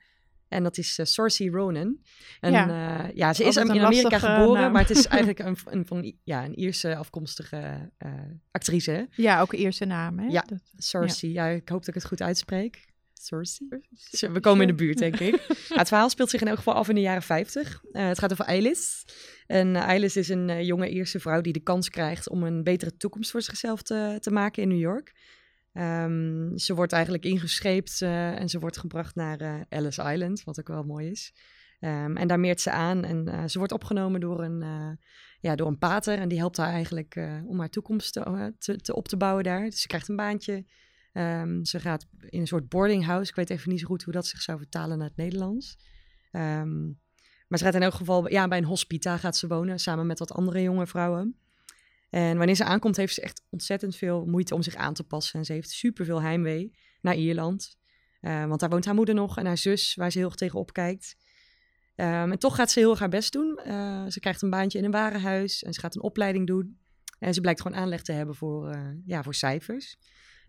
En 0.49 0.63
dat 0.63 0.79
is 0.79 0.99
uh, 0.99 1.07
Saoirse 1.07 1.49
Ronan. 1.49 1.99
En 2.41 2.53
Ja. 2.53 2.67
ja, 2.69 3.11
ja 3.15 3.33
ze 3.33 3.45
is 3.45 3.57
in 3.57 3.71
Amerika 3.71 3.91
lastige 3.91 4.19
geboren, 4.27 4.61
naam. 4.63 4.73
maar 4.73 4.81
het 4.87 4.91
is 4.97 5.07
eigenlijk 5.17 5.39
een, 5.39 5.57
een, 5.65 5.87
van, 5.87 6.15
ja, 6.25 6.45
een 6.45 6.59
Ierse 6.59 6.97
afkomstige 6.97 7.91
eh, 7.99 8.13
actrice. 8.51 8.91
hè? 8.91 9.03
Ja, 9.23 9.41
ook 9.41 9.53
een 9.53 9.59
eerste 9.59 9.85
naam, 9.85 10.19
hè? 10.19 10.27
Ja. 10.27 10.45
Dat- 10.49 10.59
Saoirse, 10.77 11.33
ja. 11.33 11.47
ik 11.47 11.69
hoop 11.69 11.79
dat 11.79 11.89
ik 11.89 11.95
het 11.95 12.05
goed 12.07 12.23
uitspreek. 12.23 12.87
Zo, 14.11 14.33
We 14.33 14.41
komen 14.41 14.61
in 14.61 14.67
de 14.69 14.75
buurt, 14.75 14.99
denk 14.99 15.19
ik. 15.21 15.35
Ja, 15.69 15.77
het 15.77 15.89
verhaal 15.89 16.11
speelt 16.11 16.31
zich 16.31 16.41
in 16.41 16.47
elk 16.49 16.57
geval 16.57 16.75
af 16.75 16.89
in 16.89 16.95
de 16.95 17.01
jaren 17.01 17.23
50. 17.23 17.83
Eh, 17.93 18.07
het 18.07 18.19
gaat 18.19 18.33
over 18.33 18.45
Eilis. 18.45 19.05
En 19.47 19.77
Eilis 19.77 20.17
is 20.17 20.29
een 20.29 20.65
jonge 20.65 20.89
Ierse 20.91 21.21
vrouw 21.21 21.41
die 21.41 21.53
de 21.53 21.61
kans 21.63 21.91
krijgt 21.91 22.29
om 22.29 22.43
een 22.43 22.63
betere 22.65 22.97
toekomst 22.97 23.31
voor 23.31 23.43
zichzelf 23.43 23.83
te, 23.83 24.17
te 24.21 24.31
maken 24.31 24.63
in 24.63 24.69
New 24.69 24.79
York. 24.79 25.13
Um, 25.73 26.59
ze 26.59 26.75
wordt 26.75 26.93
eigenlijk 26.93 27.25
ingescheept 27.25 28.01
uh, 28.01 28.41
en 28.41 28.49
ze 28.49 28.59
wordt 28.59 28.79
gebracht 28.79 29.15
naar 29.15 29.43
uh, 29.43 29.61
Ellis 29.69 29.99
Island, 29.99 30.45
wat 30.45 30.59
ook 30.61 30.69
wel 30.69 30.83
mooi 30.83 31.11
is. 31.11 31.35
Um, 31.81 32.17
en 32.17 32.29
daar 32.29 32.41
meert 32.41 32.61
ze 32.61 32.71
aan 32.71 33.05
en 33.05 33.29
uh, 33.29 33.45
ze 33.47 33.59
wordt 33.59 33.73
opgenomen 33.73 34.21
door 34.21 34.45
een, 34.45 34.65
ja, 35.41 35.57
door 35.57 35.67
een 35.67 35.79
pater. 35.79 36.19
En 36.19 36.29
die 36.29 36.39
helpt 36.39 36.57
haar 36.57 36.73
eigenlijk 36.73 37.21
om 37.47 37.59
haar 37.59 37.71
toekomst 37.71 38.13
te, 38.13 38.77
te, 38.81 38.95
op 38.95 39.09
te 39.09 39.17
bouwen 39.17 39.45
daar. 39.45 39.65
Dus 39.65 39.81
ze 39.81 39.87
krijgt 39.87 40.09
een 40.09 40.17
baantje. 40.17 40.65
Um, 41.13 41.65
ze 41.65 41.81
gaat 41.81 42.07
in 42.21 42.41
een 42.41 42.47
soort 42.47 42.69
boarding 42.69 43.05
house. 43.05 43.31
Ik 43.31 43.37
weet 43.37 43.51
even 43.51 43.71
niet 43.71 43.81
zo 43.81 43.87
goed 43.87 44.03
hoe 44.03 44.13
dat 44.13 44.27
zich 44.27 44.43
zou 44.43 44.59
vertalen 44.59 44.99
naar 44.99 45.09
het 45.09 45.17
Nederlands. 45.17 45.79
Maar 47.49 47.59
ze 47.59 47.65
gaat 47.65 47.75
in 47.75 47.83
elk 47.83 47.95
geval 47.95 48.31
ja, 48.31 48.49
bij 48.49 48.59
een 48.59 48.65
hospita 48.65 49.17
gaat 49.17 49.37
ze 49.37 49.47
wonen, 49.47 49.79
samen 49.79 50.07
met 50.07 50.19
wat 50.19 50.33
andere 50.33 50.63
jonge 50.63 50.87
vrouwen. 50.87 51.37
En 52.11 52.37
wanneer 52.37 52.55
ze 52.55 52.65
aankomt, 52.65 52.97
heeft 52.97 53.15
ze 53.15 53.21
echt 53.21 53.43
ontzettend 53.51 53.97
veel 53.97 54.25
moeite 54.25 54.55
om 54.55 54.63
zich 54.63 54.75
aan 54.75 54.95
te 54.95 55.05
passen. 55.05 55.39
En 55.39 55.45
ze 55.45 55.53
heeft 55.53 55.71
superveel 55.71 56.23
heimwee 56.23 56.77
naar 57.01 57.15
Ierland. 57.15 57.77
Uh, 58.21 58.47
want 58.47 58.61
daar 58.61 58.69
woont 58.69 58.85
haar 58.85 58.95
moeder 58.95 59.15
nog 59.15 59.39
en 59.39 59.47
haar 59.47 59.59
zus, 59.59 59.95
waar 59.95 60.11
ze 60.11 60.19
heel 60.19 60.27
erg 60.27 60.37
tegenop 60.37 60.73
kijkt. 60.73 61.17
Um, 61.97 62.07
en 62.33 62.39
toch 62.39 62.55
gaat 62.55 62.71
ze 62.71 62.79
heel 62.79 62.91
erg 62.91 62.99
haar 62.99 63.09
best 63.09 63.33
doen. 63.33 63.61
Uh, 63.67 64.07
ze 64.09 64.21
krijgt 64.21 64.43
een 64.43 64.51
baantje 64.51 64.79
in 64.79 64.85
een 64.85 64.91
warenhuis 64.91 65.63
en 65.63 65.73
ze 65.73 65.81
gaat 65.81 65.95
een 65.95 66.03
opleiding 66.03 66.47
doen. 66.47 66.79
En 67.19 67.35
ze 67.35 67.41
blijkt 67.41 67.61
gewoon 67.61 67.79
aanleg 67.79 68.03
te 68.03 68.13
hebben 68.13 68.35
voor, 68.35 68.75
uh, 68.75 68.91
ja, 69.05 69.23
voor 69.23 69.35
cijfers. 69.35 69.97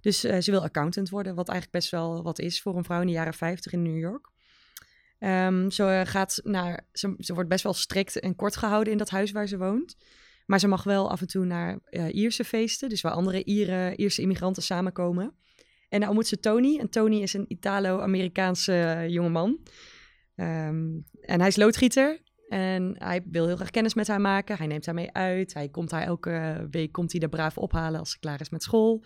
Dus 0.01 0.19
ze 0.19 0.51
wil 0.51 0.63
accountant 0.63 1.09
worden, 1.09 1.35
wat 1.35 1.49
eigenlijk 1.49 1.79
best 1.79 1.91
wel 1.91 2.23
wat 2.23 2.39
is 2.39 2.61
voor 2.61 2.77
een 2.77 2.83
vrouw 2.83 3.01
in 3.01 3.07
de 3.07 3.13
jaren 3.13 3.33
50 3.33 3.71
in 3.71 3.81
New 3.81 3.97
York. 3.97 4.31
Um, 5.19 5.71
ze, 5.71 6.03
gaat 6.05 6.39
naar, 6.43 6.87
ze, 6.91 7.33
wordt 7.33 7.49
best 7.49 7.63
wel 7.63 7.73
strikt 7.73 8.19
en 8.19 8.35
kort 8.35 8.55
gehouden 8.55 8.91
in 8.91 8.97
dat 8.97 9.09
huis 9.09 9.31
waar 9.31 9.47
ze 9.47 9.57
woont. 9.57 9.95
Maar 10.49 10.59
ze 10.59 10.67
mag 10.67 10.83
wel 10.83 11.11
af 11.11 11.21
en 11.21 11.27
toe 11.27 11.45
naar 11.45 11.79
uh, 11.89 12.13
Ierse 12.13 12.43
feesten, 12.43 12.89
dus 12.89 13.01
waar 13.01 13.11
andere 13.11 13.43
Ieren, 13.43 13.99
Ierse 13.99 14.21
immigranten 14.21 14.63
samenkomen. 14.63 15.33
En 15.89 15.99
dan 15.99 16.07
ontmoet 16.07 16.27
ze 16.27 16.39
Tony. 16.39 16.79
En 16.79 16.89
Tony 16.89 17.21
is 17.21 17.33
een 17.33 17.45
Italo-Amerikaanse 17.47 19.05
jongeman. 19.07 19.49
Um, 20.35 21.05
en 21.21 21.39
hij 21.39 21.47
is 21.47 21.55
loodgieter. 21.55 22.21
En 22.47 22.95
hij 22.97 23.21
wil 23.25 23.45
heel 23.45 23.55
graag 23.55 23.69
kennis 23.69 23.93
met 23.93 24.07
haar 24.07 24.21
maken. 24.21 24.57
Hij 24.57 24.67
neemt 24.67 24.85
haar 24.85 24.95
mee 24.95 25.11
uit. 25.11 25.53
Hij 25.53 25.69
komt 25.69 25.91
haar 25.91 26.03
elke 26.03 26.67
week 26.71 26.91
komt 26.91 27.11
hij 27.11 27.21
er 27.21 27.29
braaf 27.29 27.57
ophalen 27.57 27.99
als 27.99 28.11
ze 28.11 28.19
klaar 28.19 28.41
is 28.41 28.49
met 28.49 28.63
school. 28.63 29.03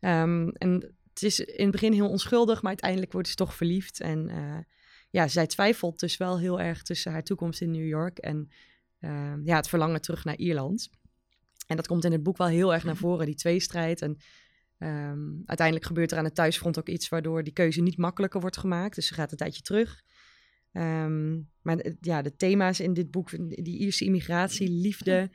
Um, 0.00 0.50
en 0.50 0.94
het 1.08 1.22
is 1.22 1.40
in 1.40 1.62
het 1.62 1.72
begin 1.72 1.92
heel 1.92 2.08
onschuldig, 2.08 2.62
maar 2.62 2.70
uiteindelijk 2.70 3.12
wordt 3.12 3.28
ze 3.28 3.34
toch 3.34 3.54
verliefd. 3.54 4.00
En 4.00 4.28
uh, 4.28 4.58
ja, 5.10 5.28
zij 5.28 5.46
twijfelt 5.46 6.00
dus 6.00 6.16
wel 6.16 6.38
heel 6.38 6.60
erg 6.60 6.82
tussen 6.82 7.12
haar 7.12 7.22
toekomst 7.22 7.60
in 7.60 7.70
New 7.70 7.86
York 7.86 8.18
en 8.18 8.50
uh, 9.00 9.34
ja, 9.44 9.56
het 9.56 9.68
verlangen 9.68 10.00
terug 10.00 10.24
naar 10.24 10.36
Ierland. 10.36 10.90
En 11.66 11.76
dat 11.76 11.86
komt 11.86 12.04
in 12.04 12.12
het 12.12 12.22
boek 12.22 12.36
wel 12.36 12.46
heel 12.46 12.74
erg 12.74 12.84
naar 12.84 12.96
voren, 12.96 13.26
die 13.26 13.34
tweestrijd. 13.34 14.02
En 14.02 14.16
um, 14.78 15.42
uiteindelijk 15.44 15.86
gebeurt 15.86 16.12
er 16.12 16.18
aan 16.18 16.24
het 16.24 16.34
thuisfront 16.34 16.78
ook 16.78 16.88
iets 16.88 17.08
waardoor 17.08 17.44
die 17.44 17.52
keuze 17.52 17.80
niet 17.80 17.96
makkelijker 17.96 18.40
wordt 18.40 18.56
gemaakt. 18.56 18.94
Dus 18.94 19.06
ze 19.06 19.14
gaat 19.14 19.30
een 19.30 19.36
tijdje 19.36 19.62
terug. 19.62 20.02
Um, 20.72 21.50
maar 21.62 21.92
ja, 22.00 22.22
de 22.22 22.36
thema's 22.36 22.80
in 22.80 22.92
dit 22.92 23.10
boek, 23.10 23.30
die 23.64 23.78
Ierse 23.78 24.04
immigratie, 24.04 24.70
liefde, 24.70 25.30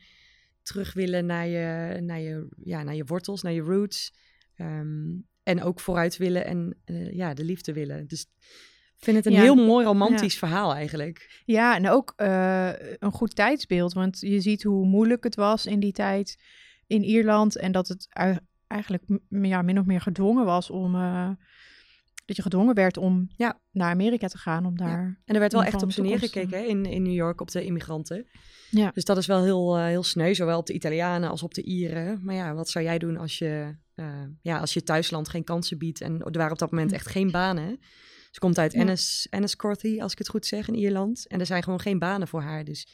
terug 0.62 0.94
willen 0.94 1.26
naar 1.26 1.48
je, 1.48 2.00
naar 2.02 2.20
je, 2.20 2.48
ja, 2.64 2.84
naar 2.84 2.96
je 2.96 3.06
wortels, 3.06 3.42
naar 3.42 3.54
je 3.54 3.62
roots. 3.62 4.14
Um, 4.56 5.28
en 5.44 5.64
ook 5.64 5.80
vooruit 5.80 6.18
willen 6.18 6.46
en 6.46 6.78
uh, 6.86 7.12
ja, 7.12 7.34
de 7.34 7.44
liefde 7.44 7.74
willen. 7.74 8.08
Dus 8.08 8.28
ik 8.98 9.04
vind 9.04 9.18
het 9.18 9.26
een 9.26 9.32
Ja. 9.32 9.42
heel 9.42 9.56
mooi 9.66 9.86
romantisch 9.86 10.34
Ja. 10.34 10.40
verhaal 10.40 10.74
eigenlijk. 10.74 11.42
Ja, 11.46 11.76
en 11.76 11.90
ook 11.90 12.14
eh, 12.16 12.70
een 13.00 13.12
goed 13.12 13.36
tijdsbeeld. 13.36 13.94
Want 13.94 14.20
je 14.20 14.42
ziet 14.42 14.64
hoe 14.64 14.86
moeilijk 14.86 15.24
het 15.24 15.36
was 15.36 15.66
in 15.66 15.80
die 15.80 15.92
tijd 15.94 16.44
in 16.88 17.04
Ierland. 17.04 17.58
En 17.58 17.72
dat 17.72 17.88
het 17.88 18.08
eigenlijk 18.68 19.04
ja, 19.30 19.62
min 19.62 19.80
of 19.80 19.86
meer 19.86 20.02
gedwongen 20.02 20.46
was 20.46 20.70
om. 20.70 20.96
eh, 20.96 21.30
dat 22.26 22.36
je 22.36 22.42
gedwongen 22.42 22.76
werd 22.76 22.98
om 22.98 23.28
Ja. 23.38 23.60
naar 23.72 23.92
Amerika 23.92 24.28
te 24.28 24.38
gaan. 24.38 24.66
Om 24.66 24.78
daar. 24.78 25.20
En 25.26 25.34
er 25.34 25.40
werd 25.40 25.54
wel 25.54 25.64
echt 25.64 25.84
op 25.84 25.92
ze 25.92 26.02
neergekeken 26.02 26.58
hè, 26.60 26.64
in, 26.66 26.86
in 26.86 27.02
New 27.02 27.14
York 27.14 27.42
op 27.42 27.52
de 27.52 27.64
immigranten. 27.66 28.28
Ja. 28.70 28.92
Dus 28.94 29.04
dat 29.06 29.18
is 29.18 29.26
wel 29.26 29.44
heel, 29.44 29.78
eh, 29.78 29.86
heel 29.86 30.04
sneu, 30.04 30.34
zowel 30.34 30.58
op 30.60 30.66
de 30.66 30.74
Italianen 30.74 31.30
als 31.30 31.44
op 31.44 31.54
de 31.54 31.64
Ieren. 31.64 32.20
Maar 32.24 32.36
ja, 32.36 32.54
wat 32.54 32.70
zou 32.70 32.86
jij 32.86 32.98
doen 32.98 33.18
als 33.18 33.38
je, 33.38 33.76
ja, 34.42 34.60
als 34.60 34.74
je 34.74 34.84
thuisland 34.84 35.30
geen 35.30 35.44
kansen 35.44 35.78
biedt? 35.78 36.02
En 36.02 36.22
er 36.22 36.32
waren 36.38 36.52
op 36.52 36.60
dat 36.60 36.72
moment 36.72 36.92
echt 36.92 37.08
geen 37.08 37.32
banen. 37.32 37.80
Ze 38.36 38.42
komt 38.42 38.58
uit. 38.58 38.74
Ennis, 38.74 39.28
Enniscorthy, 39.30 40.02
als 40.02 40.12
ik 40.12 40.18
het 40.18 40.30
goed 40.30 40.46
zeg, 40.46 40.68
in 40.68 40.76
Ierland. 40.76 41.28
En 41.28 41.40
er 41.40 41.46
zijn 41.46 41.64
gewoon 41.64 41.80
geen 41.80 42.00
banen 42.00 42.28
voor 42.28 42.42
haar. 42.42 42.64
Dus 42.64 42.88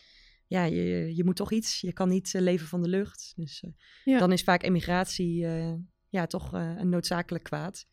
ja, 0.48 0.64
je, 0.64 1.16
je 1.16 1.24
moet 1.24 1.36
toch 1.36 1.52
iets. 1.52 1.82
Je 1.82 1.94
kan 1.94 2.10
niet 2.10 2.36
eh, 2.36 2.42
leven 2.42 2.68
van 2.68 2.82
de 2.82 2.90
lucht. 2.90 3.34
Dus 3.36 3.62
eh, 3.64 3.72
Ja. 4.04 4.20
dan 4.20 4.32
is 4.32 4.44
vaak 4.44 4.64
emigratie 4.64 5.46
eh, 5.46 5.74
ja, 6.10 6.26
toch 6.28 6.52
een 6.54 6.90
noodzakelijk 6.90 7.44
kwaad. 7.44 7.86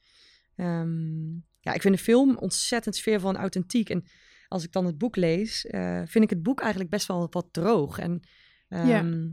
Ehm, 0.57 1.29
ja, 1.61 1.73
ik 1.73 1.81
vind 1.83 1.97
de 1.97 2.03
film 2.03 2.37
ontzettend 2.37 2.97
sfeervol 2.97 3.29
en 3.31 3.37
authentiek. 3.37 3.91
En 3.91 4.05
als 4.49 4.65
ik 4.65 4.73
dan 4.73 4.87
het 4.87 4.99
boek 4.99 5.17
lees, 5.17 5.67
vind 6.05 6.25
ik 6.25 6.31
het 6.31 6.43
boek 6.43 6.61
eigenlijk 6.61 6.91
best 6.91 7.07
wel 7.07 7.27
wat 7.31 7.49
droog. 7.51 7.99
En 7.99 8.21
Ja. 8.69 8.99
ehm, 8.99 9.29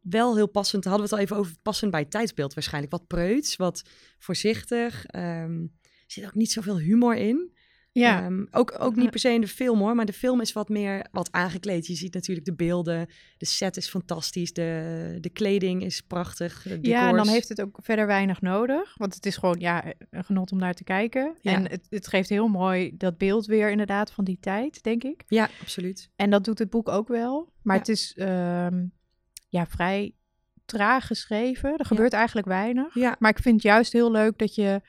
wel 0.00 0.34
heel 0.36 0.48
passend, 0.48 0.84
hadden 0.84 1.02
we 1.02 1.08
het 1.08 1.18
al 1.18 1.24
even 1.24 1.36
over, 1.36 1.56
passend 1.62 1.90
bij 1.90 2.00
het 2.00 2.10
tijdsbeeld 2.10 2.54
waarschijnlijk. 2.54 2.92
Wat 2.92 3.06
preuts, 3.06 3.56
wat 3.56 3.82
voorzichtig. 4.18 5.04
Er 5.06 5.70
zit 6.12 6.24
ook 6.24 6.34
niet 6.34 6.52
zoveel 6.52 6.78
humor 6.78 7.16
in. 7.16 7.58
Ja, 7.92 8.22
Ehm, 8.24 8.44
ook, 8.50 8.74
ook 8.78 8.96
niet 8.96 9.10
per 9.10 9.18
se 9.20 9.28
in 9.32 9.40
de 9.40 9.48
film 9.48 9.78
hoor, 9.78 9.94
maar 9.94 10.04
de 10.06 10.12
film 10.12 10.40
is 10.40 10.52
wat 10.52 10.68
meer 10.68 11.06
wat 11.12 11.28
aangekleed. 11.32 11.86
Je 11.86 11.94
ziet 11.94 12.14
natuurlijk 12.14 12.46
de 12.46 12.54
beelden, 12.54 13.06
de 13.38 13.46
set 13.46 13.76
is 13.76 13.88
fantastisch, 13.88 14.52
de, 14.52 15.18
de 15.20 15.28
kleding 15.30 15.84
is 15.84 16.00
prachtig. 16.00 16.66
ja, 16.82 17.08
en 17.08 17.16
dan 17.16 17.28
heeft 17.28 17.48
het 17.48 17.60
ook 17.60 17.78
verder 17.82 18.06
weinig 18.06 18.40
nodig. 18.40 18.94
Want 18.96 19.14
het 19.14 19.26
is 19.26 19.36
gewoon 19.36 19.56
ja, 19.58 19.84
een 20.10 20.24
genot 20.24 20.52
om 20.52 20.58
naar 20.58 20.74
te 20.74 20.84
kijken. 20.84 21.34
Ja. 21.40 21.52
En 21.52 21.70
het, 21.70 21.86
het 21.90 22.06
geeft 22.08 22.28
heel 22.28 22.48
mooi 22.48 22.96
dat 22.96 23.18
beeld 23.18 23.46
weer 23.46 23.70
inderdaad 23.70 24.12
van 24.12 24.24
die 24.24 24.38
tijd, 24.40 24.82
denk 24.82 25.04
ik. 25.04 25.24
Ja, 25.28 25.48
absoluut. 25.60 26.10
En 26.16 26.30
dat 26.30 26.44
doet 26.44 26.58
het 26.58 26.70
boek 26.70 26.88
ook 26.88 27.08
wel. 27.08 27.52
Maar 27.62 27.74
Ja. 27.74 27.80
het 27.80 27.90
is 27.90 28.12
ehm, 28.16 28.84
ja, 29.48 29.66
vrij 29.66 30.14
traag 30.64 31.06
geschreven. 31.06 31.76
Er 31.76 31.84
gebeurt 31.86 32.12
eigenlijk 32.12 32.46
weinig. 32.46 32.94
Ja, 32.94 33.16
Maar 33.18 33.30
ik 33.30 33.38
vind 33.42 33.54
het 33.54 33.64
juist 33.64 33.92
heel 33.92 34.10
leuk 34.10 34.38
dat 34.38 34.54
je 34.54 34.80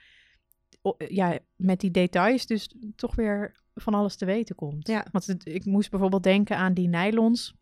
ja, 1.07 1.39
met 1.55 1.79
die 1.79 1.91
details 1.91 2.45
dus 2.45 2.75
toch 2.95 3.15
weer 3.15 3.59
van 3.75 3.93
alles 3.93 4.15
te 4.15 4.25
weten 4.25 4.55
komt. 4.55 4.87
Ja. 4.87 5.05
Want 5.11 5.25
het- 5.25 5.45
ik 5.47 5.65
moest 5.65 5.89
bijvoorbeeld 5.89 6.23
denken 6.23 6.57
aan 6.57 6.73
die 6.73 6.87
nylons, 6.87 7.53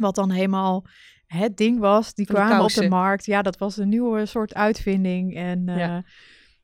wat 0.00 0.14
dan 0.14 0.30
helemaal 0.30 0.84
het 1.26 1.56
ding 1.56 1.78
was. 1.78 2.14
Die 2.14 2.26
kwamen 2.26 2.60
op 2.62 2.68
de 2.72 2.88
markt. 2.88 3.24
Ja, 3.24 3.42
dat 3.42 3.58
was 3.58 3.76
een 3.76 3.88
nieuwe 3.88 4.26
soort 4.26 4.54
uitvinding. 4.54 5.34
En, 5.36 5.68
eh, 5.68 5.76
Ja. 5.76 6.04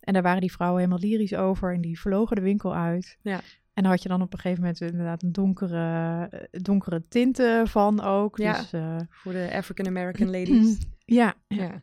en 0.01 0.12
daar 0.12 0.23
waren 0.23 0.41
die 0.41 0.53
vrouwen 0.53 0.81
helemaal 0.81 1.01
lyrisch 1.11 1.35
over 1.35 1.75
en 1.75 1.81
die 1.81 2.01
vlogen 2.01 2.37
de 2.37 2.43
winkel 2.43 2.75
uit. 2.75 3.17
Ja. 3.23 3.41
En 3.75 3.83
dan 3.85 3.93
had 3.93 4.03
je 4.03 4.09
dan 4.09 4.23
op 4.23 4.33
een 4.33 4.38
gegeven 4.38 4.62
moment 4.62 4.81
inderdaad 4.81 5.23
een 5.23 5.33
donkere, 5.33 6.27
eh, 6.31 6.61
donkere 6.62 7.05
tinten 7.09 7.69
van 7.69 8.01
ook. 8.01 8.38
Ja. 8.38 8.57
Dus, 8.59 8.73
eh, 8.73 8.97
Voor 9.11 9.33
de 9.33 9.51
African 9.53 9.87
American 9.87 10.31
ladies. 10.31 10.79
ja, 11.05 11.35
ja. 11.49 11.81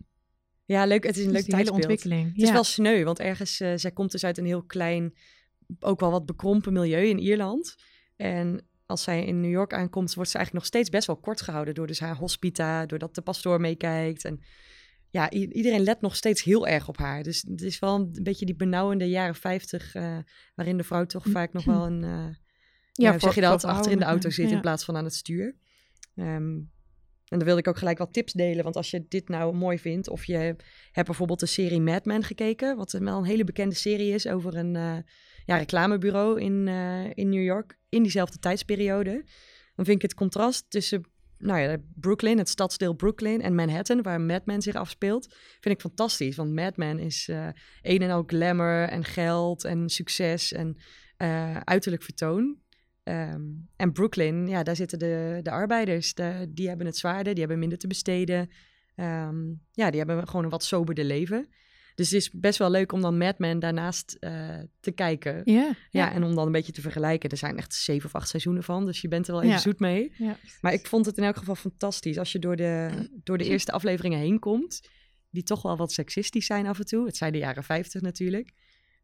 Ja, 0.66 0.86
leuk. 0.86 1.04
Het 1.04 1.18
is 1.18 1.26
een 1.26 1.32
dus 1.32 1.38
leuk 1.42 1.46
die 1.46 1.56
hele 1.56 1.72
ontwikkeling. 1.72 2.34
Het 2.34 2.42
is 2.42 2.52
wel 2.52 2.64
sneu, 2.64 3.04
want 3.04 3.20
ergens, 3.20 3.60
eh, 3.60 3.74
zij 3.76 3.92
komt 3.92 4.12
dus 4.12 4.24
uit 4.26 4.38
een 4.38 4.46
heel 4.46 4.64
klein, 4.64 5.14
ook 5.80 6.00
wel 6.00 6.12
wat 6.12 6.26
bekrompen 6.26 6.74
milieu 6.74 7.08
in 7.08 7.20
Ierland. 7.20 7.76
En 8.16 8.68
als 8.86 9.04
zij 9.04 9.26
in 9.26 9.42
New 9.42 9.52
York 9.52 9.74
aankomt, 9.74 10.14
wordt 10.14 10.30
ze 10.30 10.38
eigenlijk 10.38 10.66
nog 10.66 10.74
steeds 10.74 10.90
best 10.90 11.08
wel 11.08 11.18
kort 11.18 11.42
gehouden 11.42 11.74
door 11.74 11.88
dus 11.88 12.00
haar 12.00 12.16
hospita, 12.16 12.86
doordat 12.86 13.16
de 13.16 13.22
pastoor 13.22 13.60
meekijkt. 13.60 14.26
En 14.26 14.40
ja, 15.10 15.30
iedereen 15.30 15.84
let 15.84 16.02
nog 16.02 16.16
steeds 16.16 16.44
heel 16.44 16.68
erg 16.68 16.88
op 16.88 16.98
haar. 16.98 17.24
Dus 17.24 17.46
het 17.48 17.62
is 17.62 17.80
wel 17.80 17.96
een 17.96 18.20
beetje 18.24 18.46
die 18.46 18.56
benauwende 18.56 19.10
jaren 19.10 19.36
50, 19.36 19.96
eh, 19.96 20.18
waarin 20.56 20.78
de 20.78 20.84
vrouw 20.84 21.06
toch 21.06 21.26
vaak 21.28 21.54
nog 21.54 21.66
wel 21.74 21.86
een, 21.86 22.04
eh, 22.04 22.36
ja, 22.92 23.10
hoe 23.10 23.20
voor- 23.20 23.20
zeg 23.20 23.36
je 23.36 23.42
dat, 23.42 23.64
achter 23.64 23.92
in 23.92 24.00
de 24.00 24.06
auto 24.06 24.30
zit 24.30 24.52
in 24.52 24.62
plaats 24.62 24.86
van 24.86 24.98
aan 24.98 25.04
het 25.04 25.16
stuur. 25.16 25.56
Ehm, 26.16 26.60
en 27.26 27.38
dan 27.38 27.48
wilde 27.48 27.62
ik 27.62 27.68
ook 27.68 27.78
gelijk 27.78 27.98
wat 27.98 28.14
tips 28.14 28.34
delen, 28.34 28.64
want 28.64 28.76
als 28.76 28.92
je 28.92 29.06
dit 29.08 29.30
nou 29.30 29.56
mooi 29.56 29.80
vindt, 29.80 30.10
of 30.10 30.26
je 30.26 30.56
hebt 30.92 31.08
bijvoorbeeld 31.08 31.40
de 31.40 31.46
serie 31.46 31.82
Mad 31.82 32.06
Men 32.06 32.24
gekeken, 32.24 32.78
wat 32.78 32.92
wel 32.92 33.18
een 33.18 33.26
hele 33.26 33.44
bekende 33.44 33.76
serie 33.76 34.14
is 34.14 34.28
over 34.28 34.56
een 34.56 34.76
eh, 34.76 34.98
ja, 35.46 35.58
reclamebureau 35.58 36.42
in, 36.42 36.68
eh, 36.68 37.06
in 37.14 37.30
New 37.30 37.44
York, 37.44 37.78
in 37.90 38.02
diezelfde 38.02 38.40
tijdsperiode, 38.40 39.12
dan 39.76 39.86
vind 39.86 39.98
ik 39.98 40.02
het 40.02 40.14
contrast 40.14 40.66
tussen 40.70 41.14
nou 41.38 41.60
ja, 41.60 41.78
Brooklyn, 41.96 42.38
het 42.38 42.50
stadsdeel 42.50 42.94
Brooklyn 42.94 43.42
en 43.42 43.56
Manhattan, 43.56 44.02
waar 44.02 44.22
Mad 44.22 44.46
Men 44.46 44.62
zich 44.62 44.76
afspeelt, 44.76 45.36
vind 45.60 45.76
ik 45.76 45.82
fantastisch. 45.82 46.36
Want 46.36 46.54
Mad 46.54 46.78
Men 46.78 47.00
is 47.00 47.28
eh 47.28 47.48
een 47.82 48.02
en 48.02 48.10
al 48.10 48.24
glamour 48.28 48.88
en 48.88 49.04
geld 49.04 49.64
en 49.64 49.90
succes 49.90 50.52
en 50.52 50.78
uiterlijk 51.64 52.04
vertoon. 52.04 52.60
Ehm, 53.06 53.42
en 53.76 53.92
Brooklyn, 53.92 54.48
ja, 54.48 54.64
daar 54.64 54.76
zitten 54.76 55.00
de, 55.00 55.40
de 55.44 55.52
arbeiders. 55.52 56.14
De, 56.14 56.48
die 56.50 56.68
hebben 56.68 56.86
het 56.86 56.98
zwaarder, 56.98 57.32
die 57.32 57.40
hebben 57.40 57.60
minder 57.60 57.78
te 57.78 57.88
besteden. 57.88 58.50
Ehm, 58.96 59.44
ja, 59.72 59.90
die 59.90 59.98
hebben 60.00 60.28
gewoon 60.28 60.44
een 60.44 60.50
wat 60.50 60.64
soberder 60.64 61.06
leven. 61.06 61.48
Dus 61.96 62.10
het 62.10 62.20
is 62.22 62.32
best 62.32 62.58
wel 62.58 62.70
leuk 62.70 62.92
om 62.92 63.02
dan 63.02 63.18
Mad 63.18 63.40
Men 63.40 63.60
daarnaast 63.60 64.18
eh, 64.20 64.60
te 64.80 64.92
kijken. 64.92 65.42
Ja. 65.44 65.54
Ja, 65.54 65.76
ja, 65.90 66.12
en 66.14 66.24
om 66.24 66.36
dan 66.36 66.46
een 66.46 66.52
beetje 66.52 66.72
te 66.72 66.82
vergelijken. 66.82 67.30
Er 67.30 67.38
zijn 67.38 67.58
echt 67.58 67.74
zeven 67.74 68.06
of 68.06 68.16
acht 68.16 68.30
seizoenen 68.30 68.64
van, 68.64 68.86
dus 68.86 69.02
je 69.02 69.08
bent 69.08 69.28
er 69.28 69.34
wel 69.34 69.42
even 69.42 69.56
Ja. 69.56 69.62
zoet 69.62 69.80
mee. 69.80 70.12
ja. 70.18 70.38
Maar 70.62 70.74
ik 70.74 70.88
vond 70.88 71.06
het 71.06 71.18
in 71.18 71.24
elk 71.24 71.38
geval 71.38 71.56
fantastisch 71.56 72.18
als 72.18 72.32
je 72.32 72.40
door 72.40 72.56
de, 72.56 72.90
door 73.24 73.38
de 73.38 73.44
eerste 73.46 73.72
afleveringen 73.72 74.20
heen 74.20 74.40
komt, 74.40 74.90
die 75.30 75.44
toch 75.44 75.62
wel 75.62 75.78
wat 75.78 75.92
seksistisch 75.92 76.46
zijn 76.46 76.68
af 76.68 76.80
en 76.80 76.86
toe. 76.86 77.06
Het 77.06 77.18
zijn 77.18 77.32
de 77.32 77.38
jaren 77.38 77.64
50 77.64 78.02
natuurlijk. 78.02 78.52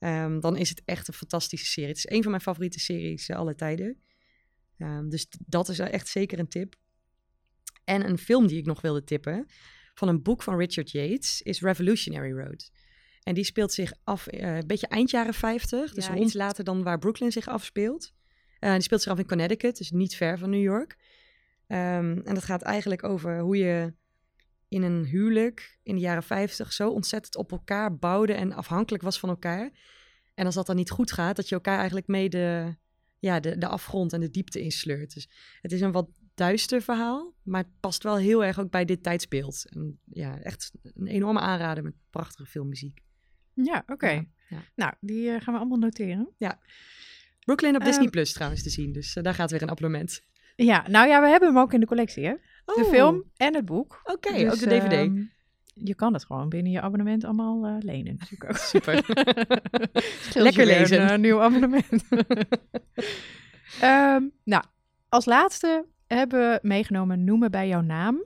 Ehm, 0.01 0.39
dan 0.39 0.57
is 0.57 0.69
het 0.69 0.81
echt 0.85 1.07
een 1.07 1.13
fantastische 1.13 1.65
serie. 1.65 1.89
Het 1.89 1.97
is 1.97 2.09
een 2.09 2.21
van 2.21 2.31
mijn 2.31 2.43
favoriete 2.43 2.79
series 2.79 3.29
uh, 3.29 3.37
alle 3.37 3.55
tijden. 3.55 4.01
Um, 4.77 5.09
dus 5.09 5.27
dat 5.45 5.69
is 5.69 5.79
echt 5.79 6.07
zeker 6.07 6.39
een 6.39 6.47
tip. 6.47 6.75
En 7.83 8.09
een 8.09 8.17
film 8.17 8.47
die 8.47 8.57
ik 8.57 8.65
nog 8.65 8.81
wilde 8.81 9.03
tippen, 9.03 9.45
van 9.93 10.07
een 10.07 10.21
boek 10.21 10.43
van 10.43 10.57
Richard 10.57 10.91
Yates, 10.91 11.41
is 11.41 11.61
Revolutionary 11.61 12.31
Road. 12.31 12.71
En 13.23 13.33
die 13.33 13.43
speelt 13.43 13.71
zich 13.71 13.93
af 14.03 14.33
uh, 14.33 14.55
een 14.55 14.67
beetje 14.67 14.87
eind 14.87 15.09
jaren 15.09 15.33
50, 15.33 15.93
dus 15.93 16.05
ja, 16.05 16.15
iets 16.15 16.33
later 16.33 16.63
dan 16.63 16.83
waar 16.83 16.99
Brooklyn 16.99 17.31
zich 17.31 17.47
afspeelt. 17.47 18.13
Uh, 18.59 18.73
die 18.73 18.81
speelt 18.81 19.01
zich 19.01 19.11
af 19.11 19.19
in 19.19 19.27
Connecticut, 19.27 19.77
dus 19.77 19.91
niet 19.91 20.15
ver 20.15 20.37
van 20.37 20.49
New 20.49 20.61
York. 20.61 20.97
Um, 21.67 22.21
en 22.21 22.33
dat 22.33 22.43
gaat 22.43 22.61
eigenlijk 22.61 23.03
over 23.03 23.39
hoe 23.39 23.57
je 23.57 23.93
in 24.71 24.81
een 24.81 25.05
huwelijk 25.05 25.79
in 25.83 25.95
de 25.95 26.01
jaren 26.01 26.23
50 26.23 26.73
zo 26.73 26.89
ontzettend 26.89 27.35
op 27.35 27.51
elkaar 27.51 27.95
bouwde 27.95 28.33
en 28.33 28.53
afhankelijk 28.53 29.03
was 29.03 29.19
van 29.19 29.29
elkaar. 29.29 29.71
En 30.33 30.45
als 30.45 30.55
dat 30.55 30.65
dan 30.65 30.75
niet 30.75 30.89
goed 30.89 31.11
gaat, 31.11 31.35
dat 31.35 31.49
je 31.49 31.55
elkaar 31.55 31.77
eigenlijk 31.77 32.07
mee 32.07 32.29
de, 32.29 32.75
ja, 33.19 33.39
de, 33.39 33.57
de 33.57 33.67
afgrond 33.67 34.13
en 34.13 34.19
de 34.19 34.29
diepte 34.29 34.61
insleurt. 34.61 35.13
Dus 35.13 35.29
het 35.61 35.71
is 35.71 35.81
een 35.81 35.91
wat 35.91 36.09
duister 36.33 36.81
verhaal, 36.81 37.35
maar 37.43 37.61
het 37.61 37.79
past 37.79 38.03
wel 38.03 38.17
heel 38.17 38.45
erg 38.45 38.59
ook 38.59 38.69
bij 38.69 38.85
dit 38.85 39.03
tijdsbeeld. 39.03 39.65
En 39.69 39.99
ja, 40.05 40.39
echt 40.39 40.71
een 40.83 41.07
enorme 41.07 41.39
aanrader 41.39 41.83
met 41.83 41.93
prachtige 42.09 42.49
filmmuziek. 42.49 42.99
Ja, 43.53 43.77
oké. 43.77 43.93
Okay. 43.93 44.15
Ja, 44.15 44.27
ja. 44.49 44.63
Nou, 44.75 44.93
die 44.99 45.23
uh, 45.23 45.41
gaan 45.41 45.53
we 45.53 45.59
allemaal 45.59 45.77
noteren. 45.77 46.29
Ja. 46.37 46.59
Brooklyn 47.39 47.75
op 47.75 47.83
Disney 47.83 48.05
um, 48.05 48.11
Plus 48.11 48.33
trouwens 48.33 48.63
te 48.63 48.69
zien, 48.69 48.91
dus 48.91 49.15
uh, 49.15 49.23
daar 49.23 49.33
gaat 49.33 49.51
weer 49.51 49.61
een 49.61 49.69
abonnement. 49.69 50.21
Ja, 50.55 50.87
nou 50.87 51.07
ja, 51.07 51.21
we 51.21 51.27
hebben 51.27 51.49
hem 51.49 51.57
ook 51.57 51.73
in 51.73 51.79
de 51.79 51.85
collectie, 51.85 52.25
hè? 52.25 52.35
Oh. 52.71 52.83
De 52.83 52.89
film 52.89 53.23
en 53.37 53.55
het 53.55 53.65
boek. 53.65 53.99
Oké, 54.03 54.27
okay, 54.27 54.43
dus, 54.43 54.53
ook 54.53 54.59
de 54.59 54.65
DVD. 54.65 55.11
Uh, 55.11 55.23
je 55.73 55.95
kan 55.95 56.13
het 56.13 56.25
gewoon 56.25 56.49
binnen 56.49 56.71
je 56.71 56.81
abonnement 56.81 57.23
allemaal 57.23 57.67
uh, 57.67 57.75
lenen. 57.79 58.15
Natuurlijk. 58.19 58.57
Super. 58.57 58.93
Lekker 60.43 60.65
lezen. 60.65 61.01
Een 61.01 61.11
uh, 61.11 61.17
nieuw 61.17 61.41
abonnement. 61.41 62.03
um, 63.83 64.31
nou, 64.53 64.63
als 65.09 65.25
laatste 65.25 65.85
hebben 66.07 66.39
we 66.39 66.59
meegenomen 66.61 67.23
Noemen 67.23 67.51
bij 67.51 67.67
jouw 67.67 67.81
naam. 67.81 68.23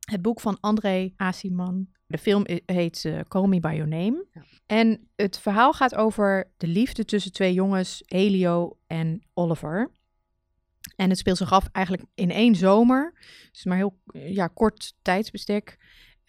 Het 0.00 0.22
boek 0.22 0.40
van 0.40 0.58
André 0.60 1.12
Asiman. 1.16 1.88
De 2.06 2.18
film 2.18 2.44
heet 2.66 3.04
uh, 3.04 3.20
Call 3.28 3.46
Me 3.46 3.60
By 3.60 3.72
Your 3.72 3.88
Name. 3.88 4.26
Ja. 4.32 4.42
En 4.66 5.08
het 5.16 5.38
verhaal 5.38 5.72
gaat 5.72 5.94
over 5.94 6.52
de 6.56 6.66
liefde 6.66 7.04
tussen 7.04 7.32
twee 7.32 7.52
jongens, 7.52 8.02
Elio 8.06 8.78
en 8.86 9.22
Oliver. 9.34 9.90
En 10.96 11.08
het 11.08 11.18
speelt 11.18 11.36
zich 11.36 11.52
af 11.52 11.68
eigenlijk 11.72 12.06
in 12.14 12.30
één 12.30 12.54
zomer. 12.54 13.14
Dus 13.52 13.64
maar 13.64 13.76
heel 13.76 13.98
ja, 14.12 14.46
kort 14.46 14.94
tijdsbestek. 15.02 15.78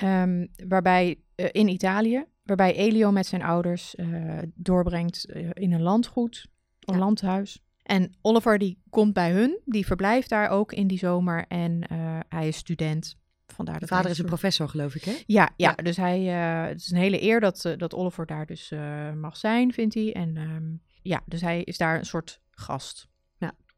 Um, 0.03 0.47
waarbij 0.67 1.19
uh, 1.35 1.45
in 1.51 1.67
Italië, 1.67 2.25
waarbij 2.43 2.75
Elio 2.75 3.11
met 3.11 3.25
zijn 3.25 3.43
ouders 3.43 3.95
uh, 3.95 4.37
doorbrengt 4.55 5.25
uh, 5.29 5.49
in 5.53 5.73
een 5.73 5.81
landgoed, 5.81 6.47
een 6.79 6.93
ja. 6.93 6.99
landhuis. 6.99 7.63
En 7.83 8.17
Oliver 8.21 8.57
die 8.57 8.81
komt 8.89 9.13
bij 9.13 9.31
hun, 9.31 9.61
die 9.65 9.85
verblijft 9.85 10.29
daar 10.29 10.49
ook 10.49 10.73
in 10.73 10.87
die 10.87 10.97
zomer 10.97 11.45
en 11.47 11.87
hij 12.29 12.47
is 12.47 12.57
student. 12.57 13.15
Vandaar 13.47 13.79
de 13.79 13.87
vader 13.87 14.11
is 14.11 14.19
een 14.19 14.25
professor, 14.25 14.69
geloof 14.69 14.95
ik, 14.95 15.03
hè? 15.03 15.11
Ja, 15.11 15.23
ja, 15.25 15.49
ja. 15.55 15.73
dus 15.73 15.97
hij, 15.97 16.21
het 16.69 16.79
is 16.79 16.91
een 16.91 16.97
hele 16.97 17.21
eer 17.21 17.39
dat, 17.39 17.73
dat 17.77 17.93
Oliver 17.93 18.25
daar 18.25 18.45
dus 18.45 18.73
mag 19.15 19.37
zijn, 19.37 19.73
vindt 19.73 19.93
hij. 19.93 20.13
En 20.13 20.37
um, 20.37 20.81
ja, 21.01 21.21
dus 21.25 21.41
hij 21.41 21.63
is 21.63 21.77
daar 21.77 21.97
een 21.97 22.05
soort 22.05 22.41
gast. 22.51 23.07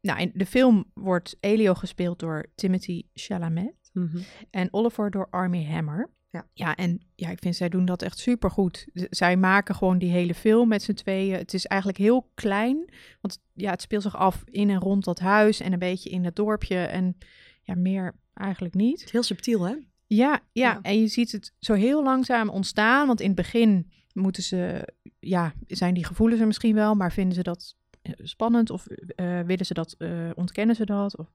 Nou, 0.00 0.20
in 0.20 0.30
de 0.34 0.46
film 0.46 0.84
wordt 0.94 1.36
Elio 1.40 1.74
gespeeld 1.74 2.18
door 2.18 2.46
Timothy 2.54 3.02
Chalamet 3.14 3.74
mm 3.92 4.08
-hmm. 4.12 4.22
en 4.50 4.68
Oliver 4.70 5.10
door 5.10 5.26
Armie 5.30 5.68
Hammer. 5.68 6.10
Ja. 6.32 6.46
ja, 6.52 6.76
en 6.76 7.00
ja, 7.14 7.30
ik 7.30 7.38
vind 7.38 7.56
zij 7.56 7.68
doen 7.68 7.84
dat 7.84 8.02
echt 8.02 8.18
supergoed. 8.18 8.86
Z 8.92 9.04
zij 9.10 9.36
maken 9.36 9.74
gewoon 9.74 9.98
die 9.98 10.10
hele 10.10 10.34
film 10.34 10.68
met 10.68 10.82
z'n 10.82 10.92
tweeën. 10.92 11.36
Het 11.36 11.54
is 11.54 11.66
eigenlijk 11.66 12.00
heel 12.00 12.30
klein, 12.34 12.92
want 13.20 13.38
ja, 13.54 13.70
het 13.70 13.82
speelt 13.82 14.02
zich 14.02 14.16
af 14.16 14.42
in 14.44 14.70
en 14.70 14.78
rond 14.80 15.04
dat 15.04 15.18
huis 15.18 15.60
en 15.60 15.72
een 15.72 15.78
beetje 15.78 16.10
in 16.10 16.24
het 16.24 16.36
dorpje 16.36 16.76
en 16.76 17.16
ja, 17.62 17.74
meer 17.74 18.14
eigenlijk 18.34 18.74
niet. 18.74 19.10
Heel 19.10 19.22
subtiel, 19.22 19.62
hè? 19.62 19.72
Ja, 19.72 19.82
ja, 20.06 20.40
ja, 20.52 20.78
en 20.82 21.00
je 21.00 21.06
ziet 21.06 21.32
het 21.32 21.52
zo 21.58 21.74
heel 21.74 22.02
langzaam 22.02 22.48
ontstaan, 22.48 23.06
want 23.06 23.20
in 23.20 23.26
het 23.26 23.36
begin 23.36 23.90
moeten 24.12 24.42
ze, 24.42 24.88
ja, 25.18 25.52
zijn 25.66 25.94
die 25.94 26.04
gevoelens 26.04 26.40
er 26.40 26.46
misschien 26.46 26.74
wel, 26.74 26.94
maar 26.94 27.12
vinden 27.12 27.34
ze 27.34 27.42
dat 27.42 27.76
spannend 28.16 28.70
of 28.70 28.86
uh, 28.88 29.40
willen 29.40 29.66
ze 29.66 29.74
dat, 29.74 29.94
uh, 29.98 30.30
ontkennen 30.34 30.76
ze 30.76 30.84
dat? 30.84 31.16
Of, 31.16 31.32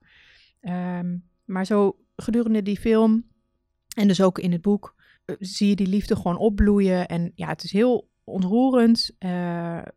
um, 0.62 1.30
maar 1.46 1.66
zo 1.66 1.98
gedurende 2.16 2.62
die 2.62 2.80
film 2.80 3.26
en 3.96 4.08
dus 4.08 4.22
ook 4.22 4.40
in 4.40 4.52
het 4.52 4.62
boek 4.62 4.96
uh, 5.26 5.36
zie 5.40 5.70
je 5.70 5.76
die 5.76 5.88
liefde 5.88 6.16
gewoon 6.16 6.38
opbloeien. 6.38 7.08
En 7.08 7.32
ja, 7.36 7.48
het 7.48 7.64
is 7.64 7.72
heel 7.72 8.10
ontroerend, 8.24 9.16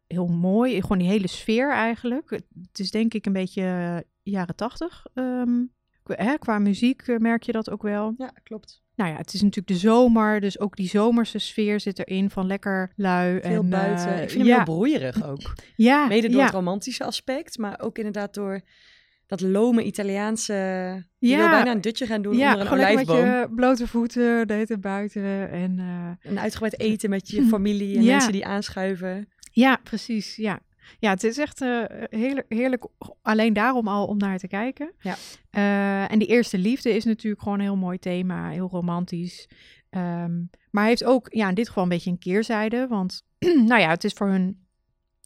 heel 0.06 0.26
mooi, 0.26 0.80
gewoon 0.80 0.98
die 0.98 1.08
hele 1.08 1.28
sfeer 1.28 1.72
eigenlijk. 1.72 2.30
Het 2.30 2.78
is 2.78 2.90
denk 2.90 3.14
ik 3.14 3.26
een 3.26 3.32
beetje 3.32 4.04
jaren 4.22 4.56
tachtig. 4.56 5.06
Um, 5.14 5.72
hè, 6.16 6.38
qua 6.38 6.58
muziek 6.58 7.18
merk 7.18 7.42
je 7.42 7.52
dat 7.52 7.70
ook 7.70 7.82
wel. 7.82 8.14
Ja, 8.18 8.32
klopt. 8.42 8.82
Nou 8.98 9.10
ja, 9.10 9.16
het 9.16 9.34
is 9.34 9.42
natuurlijk 9.42 9.68
de 9.68 9.88
zomer, 9.88 10.40
dus 10.40 10.58
ook 10.58 10.76
die 10.76 10.88
zomerse 10.88 11.38
sfeer 11.38 11.80
zit 11.80 11.98
erin 11.98 12.30
van 12.30 12.46
lekker 12.46 12.92
lui. 12.96 13.40
Veel 13.40 13.62
en, 13.62 13.68
buiten. 13.68 14.08
Uh, 14.08 14.22
ik 14.22 14.30
vind 14.30 14.42
hem 14.42 14.46
ja. 14.46 14.54
heel 14.54 14.64
broeierig 14.64 15.24
ook. 15.24 15.54
Ja. 15.76 16.06
Mede 16.06 16.28
door 16.28 16.38
ja. 16.38 16.44
het 16.44 16.54
romantische 16.54 17.04
aspect, 17.04 17.58
maar 17.58 17.80
ook 17.80 17.96
inderdaad 17.98 18.34
door 18.34 18.60
dat 19.26 19.40
lome 19.40 19.82
Italiaanse... 19.84 20.52
Je 21.18 21.28
ja. 21.28 21.36
wil 21.36 21.48
bijna 21.48 21.70
een 21.70 21.80
dutje 21.80 22.06
gaan 22.06 22.22
doen 22.22 22.36
ja, 22.36 22.52
onder 22.52 22.66
een 22.66 22.72
olijfboom. 22.72 23.16
Ja, 23.16 23.40
met 23.40 23.48
je 23.48 23.54
blote 23.54 23.86
voeten, 23.86 24.46
de 24.46 24.54
eten 24.54 24.80
buiten 24.80 25.50
en... 25.50 25.78
Uh, 25.78 26.30
een 26.32 26.40
uitgebreid 26.40 26.80
eten 26.80 27.10
met 27.10 27.28
je 27.28 27.42
familie 27.54 27.96
en 27.96 28.04
mensen 28.04 28.32
die 28.32 28.46
aanschuiven. 28.46 29.28
Ja, 29.52 29.80
precies, 29.82 30.36
ja. 30.36 30.60
Ja, 30.98 31.10
het 31.10 31.24
is 31.24 31.38
echt 31.38 31.60
uh, 31.60 31.84
heerlijk, 32.10 32.46
heerlijk, 32.48 32.86
alleen 33.22 33.52
daarom 33.52 33.88
al 33.88 34.06
om 34.06 34.16
naar 34.16 34.38
te 34.38 34.48
kijken. 34.48 34.92
Ja. 34.98 35.16
Uh, 35.50 36.12
en 36.12 36.18
die 36.18 36.28
eerste 36.28 36.58
liefde 36.58 36.94
is 36.94 37.04
natuurlijk 37.04 37.42
gewoon 37.42 37.58
een 37.58 37.64
heel 37.64 37.76
mooi 37.76 37.98
thema, 37.98 38.50
heel 38.50 38.68
romantisch. 38.68 39.48
Um, 39.90 40.50
maar 40.70 40.86
heeft 40.86 41.04
ook 41.04 41.26
ja, 41.32 41.48
in 41.48 41.54
dit 41.54 41.66
geval 41.66 41.82
een 41.82 41.88
beetje 41.88 42.10
een 42.10 42.18
keerzijde, 42.18 42.86
want 42.86 43.22
nou 43.70 43.80
ja, 43.80 43.88
het 43.88 44.04
is 44.04 44.12
voor 44.12 44.28
hun, 44.28 44.66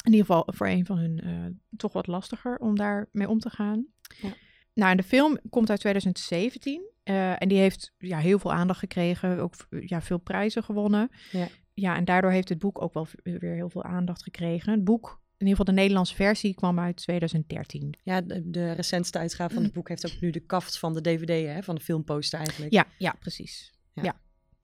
in 0.05 0.13
ieder 0.13 0.27
geval 0.27 0.45
voor 0.47 0.67
een 0.67 0.87
van 0.87 0.99
hun, 0.99 1.21
eh, 1.21 1.77
toch 1.77 1.93
wat 1.93 2.07
lastiger 2.07 2.57
om 2.57 2.77
daarmee 2.77 3.29
om 3.29 3.39
te 3.39 3.51
gaan. 3.51 3.87
Ja. 4.21 4.33
Nou, 4.75 4.91
en 4.91 4.97
de 4.97 5.03
film 5.03 5.39
komt 5.51 5.71
uit 5.71 5.81
2017 5.81 6.91
eh, 7.03 7.43
en 7.43 7.49
die 7.49 7.59
heeft 7.59 7.93
ja, 7.99 8.19
heel 8.19 8.39
veel 8.39 8.53
aandacht 8.53 8.79
gekregen, 8.79 9.39
ook 9.39 9.55
ja, 9.81 10.01
veel 10.01 10.19
prijzen 10.19 10.63
gewonnen. 10.63 11.11
Ja. 11.31 11.49
ja, 11.73 11.97
en 11.97 12.05
daardoor 12.05 12.31
heeft 12.31 12.49
het 12.49 12.59
boek 12.59 12.83
ook 12.83 12.95
wel 12.95 13.07
weer 13.23 13.55
heel 13.55 13.71
veel 13.71 13.83
aandacht 13.83 14.23
gekregen. 14.23 14.73
Het 14.73 14.85
boek, 14.85 15.22
in 15.43 15.49
ieder 15.49 15.57
geval 15.57 15.75
de 15.75 15.81
Nederlandse 15.81 16.15
versie, 16.15 16.55
kwam 16.55 16.79
uit 16.79 16.97
2013. 16.97 17.95
Ja, 18.03 18.21
de, 18.21 18.51
de 18.51 18.73
recentste 18.73 19.19
uitgave 19.19 19.55
van 19.55 19.63
het 19.63 19.73
boek 19.73 19.89
heeft 19.89 20.07
ook 20.07 20.21
nu 20.21 20.31
de 20.31 20.41
kaft 20.41 20.79
van 20.79 20.95
de 20.95 21.01
DVD, 21.01 21.47
hè, 21.47 21.63
van 21.63 21.75
de 21.75 21.81
filmposter 21.81 22.39
eigenlijk. 22.39 22.73
Ja, 22.73 22.87
ja, 22.99 23.17
precies. 23.21 23.73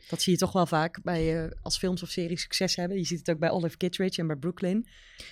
Dat 0.09 0.23
zie 0.23 0.33
je 0.33 0.39
toch 0.39 0.53
wel 0.53 0.67
vaak 0.67 1.03
bij 1.03 1.45
eh, 1.45 1.51
als 1.63 1.79
films 1.79 2.03
of 2.03 2.09
series 2.09 2.43
succes 2.43 2.77
hebben. 2.77 2.97
Je 2.97 3.05
ziet 3.05 3.19
het 3.19 3.31
ook 3.31 3.39
bij 3.39 3.51
Olive 3.51 3.77
Kittredge 3.77 4.21
en 4.21 4.27
bij 4.27 4.37
Brooklyn. 4.37 4.89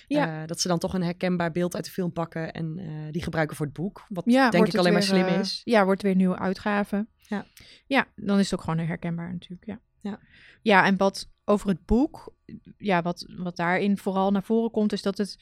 Ja. 0.07 0.41
Eh, 0.41 0.47
dat 0.47 0.61
ze 0.61 0.67
dan 0.67 0.79
toch 0.79 0.93
een 0.93 1.03
herkenbaar 1.03 1.51
beeld 1.51 1.75
uit 1.75 1.85
de 1.85 1.91
film 1.91 2.11
pakken 2.11 2.51
en 2.51 2.77
eh, 2.77 3.11
die 3.11 3.23
gebruiken 3.23 3.55
voor 3.55 3.65
het 3.65 3.75
boek. 3.75 4.05
Wat 4.09 4.23
Ja, 4.25 4.49
denk 4.49 4.67
ik 4.67 4.75
alleen 4.75 4.93
maar 4.93 5.03
slim 5.03 5.25
is. 5.25 5.61
Ja, 5.63 5.85
wordt 5.85 6.01
weer 6.01 6.11
een 6.11 6.17
nieuwe 6.17 6.39
uitgave. 6.39 7.07
Ja. 7.17 7.45
Ja, 7.85 8.07
dan 8.15 8.39
is 8.39 8.49
het 8.49 8.59
ook 8.59 8.65
gewoon 8.65 8.85
herkenbaar 8.85 9.31
natuurlijk, 9.31 9.65
ja. 9.65 9.79
Ja. 10.01 10.19
Ja, 10.61 10.85
en 10.85 10.97
wat 10.97 11.29
over 11.49 11.69
het 11.69 11.85
boek, 11.85 12.33
ja, 12.77 13.01
wat, 13.01 13.25
wat 13.37 13.55
daarin 13.55 13.97
vooral 13.97 14.31
naar 14.31 14.43
voren 14.43 14.71
komt, 14.71 14.93
is 14.93 15.01
dat 15.01 15.17
het, 15.17 15.39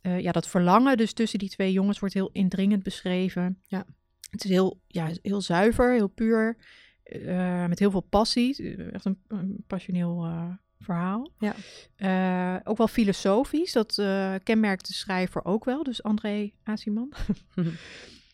eh, 0.00 0.20
ja, 0.20 0.32
dat 0.32 0.48
verlangen 0.48 0.96
dus 0.96 1.12
tussen 1.12 1.38
die 1.38 1.48
twee 1.48 1.72
jongens 1.72 1.98
wordt 1.98 2.14
heel 2.14 2.30
indringend 2.32 2.82
beschreven. 2.82 3.62
Ja. 3.66 3.84
Het 4.30 4.44
is 4.44 4.50
heel, 4.50 4.80
ja, 4.86 5.10
heel 5.22 5.40
zuiver, 5.40 5.92
heel 5.92 6.08
puur, 6.08 6.56
eh, 7.02 7.66
met 7.66 7.78
heel 7.78 7.90
veel 7.90 8.00
passie. 8.00 8.76
Echt 8.92 9.04
een, 9.04 9.18
een 9.28 9.64
passioneel 9.66 10.24
eh, 10.24 10.50
verhaal. 10.80 11.30
Ja. 11.38 12.60
Ook 12.64 12.76
wel 12.76 12.88
filosofisch, 12.88 13.72
dat 13.72 13.94
kenmerkt 14.42 14.86
de 14.86 14.92
schrijver 14.92 15.44
ook 15.44 15.64
wel, 15.64 15.82
dus 15.82 16.02
André 16.02 16.52
Aziman. 16.62 17.12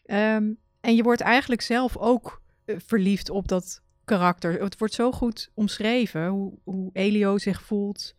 Ehm, 0.04 0.52
en 0.80 0.94
je 0.94 1.02
wordt 1.02 1.20
eigenlijk 1.20 1.60
zelf 1.60 1.96
ook 1.96 2.42
verliefd 2.66 3.30
op 3.30 3.48
dat 3.48 3.83
karakter. 4.04 4.62
Het 4.62 4.78
wordt 4.78 4.94
zo 4.94 5.12
goed 5.12 5.50
omschreven 5.54 6.28
hoe, 6.28 6.58
hoe 6.64 6.90
Elio 6.92 7.38
zich 7.38 7.62
voelt 7.62 8.14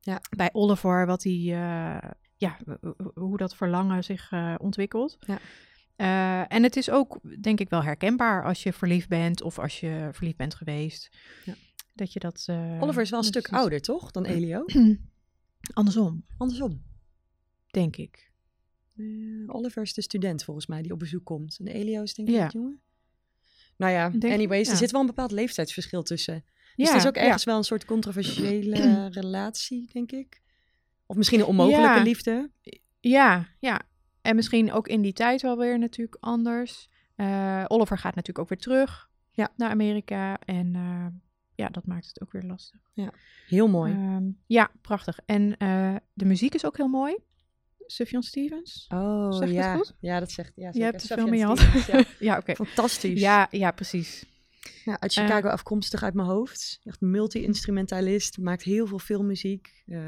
Ja. 0.00 0.20
bij 0.36 0.48
Oliver, 0.52 1.06
wat 1.06 1.22
hij, 1.22 1.32
eh, 1.32 2.10
ja, 2.36 2.58
hoe 3.14 3.36
dat 3.36 3.56
verlangen 3.56 4.04
zich 4.04 4.30
eh, 4.32 4.54
ontwikkelt. 4.58 5.18
Ja. 5.20 5.38
Eh, 5.96 6.56
en 6.56 6.62
het 6.62 6.76
is 6.76 6.90
ook, 6.90 7.18
denk 7.42 7.60
ik, 7.60 7.68
wel 7.70 7.82
herkenbaar 7.82 8.44
als 8.44 8.62
je 8.62 8.72
verliefd 8.72 9.08
bent 9.08 9.42
of 9.42 9.58
als 9.58 9.80
je 9.80 10.08
verliefd 10.12 10.36
bent 10.36 10.54
geweest. 10.54 11.16
Ja. 11.44 11.54
Dat 11.94 12.12
je 12.12 12.18
dat. 12.20 12.46
Oliver 12.80 13.02
is 13.02 13.10
wel 13.10 13.18
een 13.18 13.24
stuk 13.24 13.48
ouder, 13.48 13.80
toch? 13.80 14.10
Dan 14.10 14.24
Elio? 14.34 14.64
Andersom, 15.72 16.24
Andersom. 16.38 16.82
denk 17.66 17.96
ik. 17.96 18.28
Oliver 19.46 19.82
is 19.82 19.94
de 19.94 20.02
student 20.02 20.44
volgens 20.44 20.66
mij 20.66 20.82
die 20.82 20.92
op 20.92 20.98
bezoek 20.98 21.24
komt. 21.24 21.58
En 21.58 21.66
Elio 21.66 22.02
is 22.02 22.14
denk 22.14 22.28
ik 22.28 22.34
Ja. 22.34 22.48
jongen. 22.52 22.80
Nou 23.80 23.92
ja, 23.92 24.08
Denk- 24.10 24.34
anyways, 24.34 24.66
ja. 24.66 24.72
er 24.72 24.78
zit 24.78 24.90
wel 24.90 25.00
een 25.00 25.06
bepaald 25.06 25.30
leeftijdsverschil 25.30 26.02
tussen. 26.02 26.44
Dus 26.76 26.86
ja, 26.86 26.92
het 26.94 27.02
is 27.02 27.08
ook 27.08 27.14
ja. 27.14 27.22
ergens 27.22 27.44
wel 27.44 27.56
een 27.56 27.64
soort 27.64 27.84
controversiële 27.84 29.08
relatie, 29.20 29.90
denk 29.92 30.12
ik. 30.12 30.40
Of 31.06 31.16
misschien 31.16 31.40
een 31.40 31.46
onmogelijke 31.46 31.96
Ja. 31.96 32.02
liefde. 32.02 32.50
Ja, 33.00 33.46
ja. 33.58 33.80
En 34.22 34.36
misschien 34.36 34.72
ook 34.72 34.88
in 34.88 35.02
die 35.02 35.12
tijd 35.12 35.42
wel 35.42 35.56
weer 35.58 35.78
natuurlijk 35.78 36.16
anders. 36.20 36.88
Eh, 37.14 37.64
Oliver 37.68 37.98
gaat 37.98 38.14
natuurlijk 38.14 38.38
ook 38.38 38.48
weer 38.48 38.58
terug 38.58 39.10
Ja. 39.30 39.48
naar 39.56 39.70
Amerika. 39.70 40.38
En 40.38 40.74
eh, 40.74 41.06
ja, 41.54 41.68
dat 41.68 41.86
maakt 41.86 42.06
het 42.06 42.20
ook 42.22 42.32
weer 42.32 42.42
lastig. 42.42 42.80
Heel 43.46 43.68
mooi. 43.68 43.92
Ehm, 43.92 44.24
ja, 44.46 44.70
prachtig. 44.80 45.18
En 45.26 45.56
eh, 45.56 45.94
de 46.12 46.24
muziek 46.24 46.54
is 46.54 46.64
ook 46.66 46.76
heel 46.76 46.88
mooi. 46.88 47.16
Sufjan 47.90 48.22
Stevens. 48.22 48.86
oh, 48.88 49.42
ja. 49.46 49.74
goed? 49.74 49.94
Ja, 50.00 50.18
dat 50.18 50.30
zegt... 50.30 50.52
Ja, 50.54 50.70
Je 50.72 50.82
hebt 50.82 51.08
de 51.08 51.14
film 51.14 51.32
in 51.32 51.38
je 51.38 51.44
hand. 51.44 51.58
Stevens, 51.58 51.86
ja. 51.86 52.04
Ja, 52.28 52.38
oké. 52.38 52.54
Fantastisch. 52.54 53.20
Ja, 53.20 53.48
ja, 53.50 53.70
precies. 53.70 54.24
Ja, 54.84 55.00
uit 55.00 55.12
Chicago 55.12 55.48
afkomstig 55.48 56.02
uit 56.02 56.14
mijn 56.14 56.28
hoofd. 56.28 56.80
Echt 56.84 57.00
multi-instrumentalist. 57.00 58.38
Maakt 58.38 58.62
heel 58.62 58.86
veel 58.86 58.98
filmmuziek. 58.98 59.82
Eh 59.86 59.98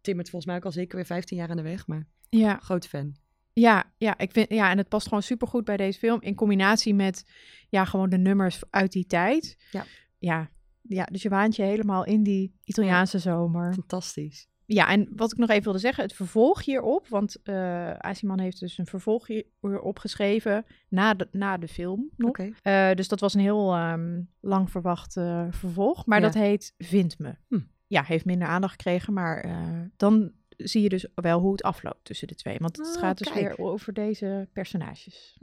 timmert 0.00 0.30
volgens 0.30 0.46
mij 0.50 0.56
ook 0.56 0.64
al 0.64 0.72
zeker 0.72 0.96
weer 0.96 1.06
15 1.06 1.36
jaar 1.36 1.50
aan 1.50 1.56
de 1.56 1.62
weg. 1.62 1.86
Maar 1.86 2.06
Ja, 2.28 2.58
groot 2.58 2.86
fan. 2.86 3.16
ja, 3.52 3.92
ja, 3.96 4.18
ik 4.18 4.32
vind, 4.32 4.50
ja, 4.50 4.70
en 4.70 4.78
het 4.78 4.88
past 4.88 5.06
gewoon 5.06 5.22
supergoed 5.22 5.64
bij 5.64 5.76
deze 5.76 5.98
film. 5.98 6.20
In 6.20 6.34
combinatie 6.34 6.94
met 6.94 7.24
ja, 7.68 7.84
gewoon 7.84 8.10
de 8.10 8.18
nummers 8.18 8.62
uit 8.70 8.92
die 8.92 9.06
tijd. 9.06 9.56
Ja. 9.70 9.86
Ja, 10.18 10.50
ja 10.82 11.04
dus 11.04 11.22
je 11.22 11.28
waant 11.28 11.56
je 11.56 11.62
helemaal 11.62 12.04
in 12.04 12.22
die 12.22 12.54
Italiaanse 12.64 13.18
zomer. 13.18 13.72
Fantastisch. 13.72 14.48
Ja, 14.72 14.88
en 14.88 15.08
wat 15.16 15.32
ik 15.32 15.38
nog 15.38 15.48
even 15.48 15.62
wilde 15.62 15.78
zeggen, 15.78 16.02
het 16.04 16.12
vervolg 16.12 16.64
hierop, 16.64 17.08
want 17.08 17.36
eh 17.42 17.92
Asiman 17.92 18.40
heeft 18.40 18.60
dus 18.60 18.78
een 18.78 18.86
vervolg 18.86 19.26
hierop 19.26 19.98
geschreven 19.98 20.64
na 20.88 21.14
de, 21.14 21.28
na 21.32 21.56
de 21.56 21.68
film 21.68 22.10
nog. 22.16 22.36
Eh, 22.38 22.92
dus 22.94 23.08
dat 23.08 23.20
was 23.20 23.34
een 23.34 23.40
heel 23.40 23.72
ehm, 23.74 24.20
lang 24.40 24.70
verwacht 24.70 25.16
eh, 25.16 25.46
vervolg, 25.50 26.06
maar 26.06 26.18
Ja. 26.20 26.24
dat 26.24 26.34
heet 26.34 26.74
Vind 26.78 27.18
Me. 27.18 27.34
Hm. 27.48 27.60
Ja, 27.86 28.02
heeft 28.02 28.24
minder 28.24 28.48
aandacht 28.48 28.72
gekregen, 28.72 29.12
maar 29.12 29.48
dan 29.96 30.32
zie 30.56 30.82
je 30.82 30.88
dus 30.88 31.06
wel 31.14 31.40
hoe 31.40 31.52
het 31.52 31.62
afloopt 31.62 32.04
tussen 32.04 32.28
de 32.28 32.34
twee. 32.34 32.56
Want 32.58 32.76
het 32.76 32.86
Oh, 32.96 33.02
gaat 33.02 33.18
dus 33.18 33.32
kijk. 33.32 33.56
weer 33.56 33.66
over 33.66 33.92
deze 33.92 34.48
personages. 34.52 35.36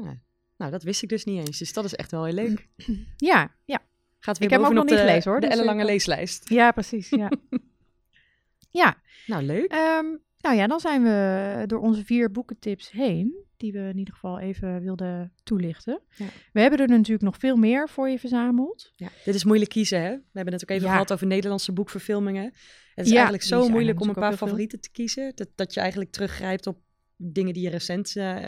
Nou, 0.58 0.72
dat 0.72 0.84
wist 0.84 1.04
ik 1.04 1.10
dus 1.10 1.24
niet 1.24 1.48
eens. 1.48 1.58
Dus 1.58 1.74
dat 1.74 1.86
is 1.86 1.96
echt 1.96 2.12
wel 2.12 2.24
heel 2.24 2.34
leuk. 2.34 2.68
Ja, 3.18 3.56
ja. 3.66 3.80
Gaat 4.20 4.38
weer 4.38 4.48
Ik 4.48 4.54
heb 4.54 4.62
hem 4.62 4.70
ook 4.70 4.76
nog 4.76 4.86
niet 4.86 4.94
de, 4.94 5.00
gelezen, 5.00 5.32
hoor, 5.32 5.40
de 5.40 5.46
dus, 5.46 5.56
ellenlange 5.56 5.80
kan- 5.84 5.90
leeslijst. 5.92 6.50
Ja, 6.50 6.72
precies. 6.72 7.10
Ja, 7.10 7.32
ja 8.70 8.98
Nou, 9.28 9.44
leuk. 9.44 9.72
Ehm, 9.72 10.06
nou 10.40 10.56
ja, 10.56 10.68
dan 10.68 10.80
zijn 10.80 11.04
we 11.04 11.64
door 11.66 11.80
onze 11.80 12.06
vier 12.06 12.32
boekentips 12.32 12.92
heen, 12.92 13.46
die 13.58 13.72
we 13.72 13.80
in 13.80 13.98
ieder 13.98 14.14
geval 14.14 14.40
even 14.40 14.82
wilden 14.82 15.34
toelichten. 15.44 16.02
Ja. 16.16 16.26
We 16.54 16.60
hebben 16.62 16.80
er 16.80 16.88
natuurlijk 16.88 17.22
nog 17.22 17.38
veel 17.38 17.56
meer 17.56 17.90
voor 17.90 18.10
je 18.10 18.20
verzameld. 18.20 18.92
Ja, 18.96 19.10
dit 19.26 19.36
is 19.36 19.44
moeilijk 19.44 19.70
kiezen, 19.72 20.02
hè? 20.02 20.10
We 20.10 20.22
hebben 20.34 20.54
het 20.54 20.64
ook 20.64 20.70
even 20.70 20.86
Ja. 20.88 20.92
gehad 20.92 21.14
over 21.14 21.28
Nederlandse 21.28 21.72
boekverfilmingen. 21.72 22.54
Het 22.96 23.06
is 23.06 23.12
eigenlijk 23.12 23.44
zo 23.44 23.70
moeilijk 23.70 24.02
om 24.02 24.08
een 24.08 24.14
paar 24.14 24.38
favorieten 24.38 24.82
te 24.82 24.92
kiezen. 24.92 25.32
Dat, 25.36 25.48
dat 25.56 25.74
je 25.74 25.80
eigenlijk 25.80 26.12
teruggrijpt 26.12 26.68
op 26.68 26.78
dingen 27.16 27.54
die 27.54 27.64
je 27.64 27.70
recent, 27.70 28.16
eh, 28.16 28.46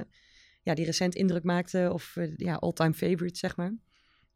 ja, 0.61 0.73
die 0.73 0.85
recent 0.85 1.15
indruk 1.15 1.43
maakten. 1.43 1.93
Of 1.93 2.15
eh, 2.15 2.35
ja, 2.35 2.53
all-time 2.55 2.93
favorites, 2.93 3.39
zeg 3.39 3.55
maar. 3.55 3.73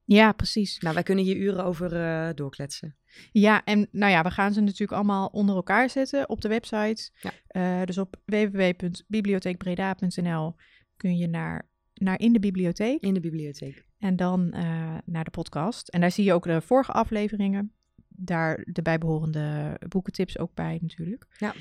Ja, 0.05 0.31
precies. 0.31 0.79
Nou, 0.79 0.93
wij 0.93 1.03
kunnen 1.03 1.23
hier 1.23 1.35
uren 1.35 1.65
over 1.65 1.95
eh, 1.95 2.29
doorkletsen. 2.33 2.95
Ja, 3.31 3.63
en 3.63 3.87
nou 3.91 4.11
ja, 4.11 4.23
we 4.23 4.31
gaan 4.31 4.53
ze 4.53 4.61
natuurlijk 4.61 4.91
allemaal 4.91 5.27
onder 5.27 5.55
elkaar 5.55 5.89
zetten 5.89 6.29
op 6.29 6.41
de 6.41 6.47
website. 6.47 7.09
Ja. 7.21 7.31
Eh, 7.47 7.81
dus 7.85 7.97
op 7.97 8.15
www.bibliotheekbreda.nl 8.25 10.55
kun 10.97 11.17
je 11.17 11.27
naar, 11.27 11.69
naar 11.93 12.19
in 12.19 12.33
de 12.33 12.39
bibliotheek 12.39 13.01
In 13.01 13.13
de 13.13 13.19
bibliotheek. 13.19 13.85
en 13.99 14.15
dan 14.15 14.51
eh, 14.51 14.97
naar 15.05 15.23
de 15.23 15.31
podcast. 15.31 15.87
En 15.87 16.01
daar 16.01 16.11
zie 16.11 16.23
je 16.23 16.33
ook 16.33 16.43
de 16.43 16.61
vorige 16.61 16.91
afleveringen. 16.91 17.71
Daar 18.07 18.65
de 18.71 18.81
bijbehorende 18.81 19.77
boekentips 19.87 20.39
ook 20.39 20.53
bij 20.53 20.77
natuurlijk. 20.81 21.27
Ja. 21.37 21.53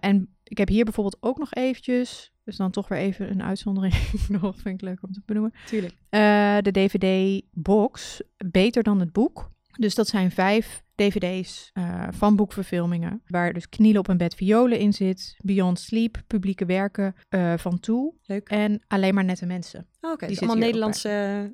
En 0.00 0.36
ik 0.44 0.58
heb 0.58 0.68
hier 0.68 0.84
bijvoorbeeld 0.84 1.16
ook 1.20 1.38
nog 1.38 1.52
eventjes, 1.52 2.32
dus 2.48 2.56
dan 2.56 2.70
toch 2.70 2.88
weer 2.88 2.98
even 2.98 3.30
een 3.30 3.42
uitzondering 3.42 3.94
nog, 4.40 4.56
vind 4.56 4.74
ik 4.74 4.80
leuk 4.80 5.02
om 5.02 5.12
te 5.12 5.22
benoemen. 5.24 5.52
Tuurlijk. 5.66 5.94
Eh, 6.08 6.58
de 6.60 6.70
DVD-box, 6.70 8.22
Beter 8.36 8.82
dan 8.82 9.00
het 9.00 9.12
boek. 9.12 9.50
Dus 9.78 9.94
dat 9.94 10.08
zijn 10.08 10.30
vijf 10.30 10.82
DVD's 10.94 11.70
eh, 11.72 12.08
van 12.10 12.36
boekverfilmingen, 12.36 13.22
waar 13.26 13.52
dus 13.52 13.68
Knielen 13.68 14.00
op 14.00 14.08
een 14.08 14.16
bed 14.16 14.34
violen 14.34 14.78
in 14.78 14.92
zit, 14.92 15.36
Beyond 15.38 15.78
Sleep, 15.80 16.22
publieke 16.26 16.64
werken 16.64 17.14
eh, 17.28 17.54
van 17.56 17.80
Toe 17.80 18.14
Leuk. 18.22 18.48
en 18.48 18.82
Alleen 18.86 19.14
maar 19.14 19.24
nette 19.24 19.46
mensen. 19.46 19.86
Oh, 20.00 20.10
Oké, 20.10 20.26
Die 20.26 20.28
dus 20.28 20.38
allemaal 20.38 20.66
Nederlandse, 20.66 21.52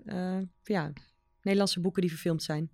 ja, 0.62 0.92
Nederlandse 1.42 1.80
boeken 1.80 2.00
die 2.00 2.10
verfilmd 2.10 2.42
zijn. 2.42 2.70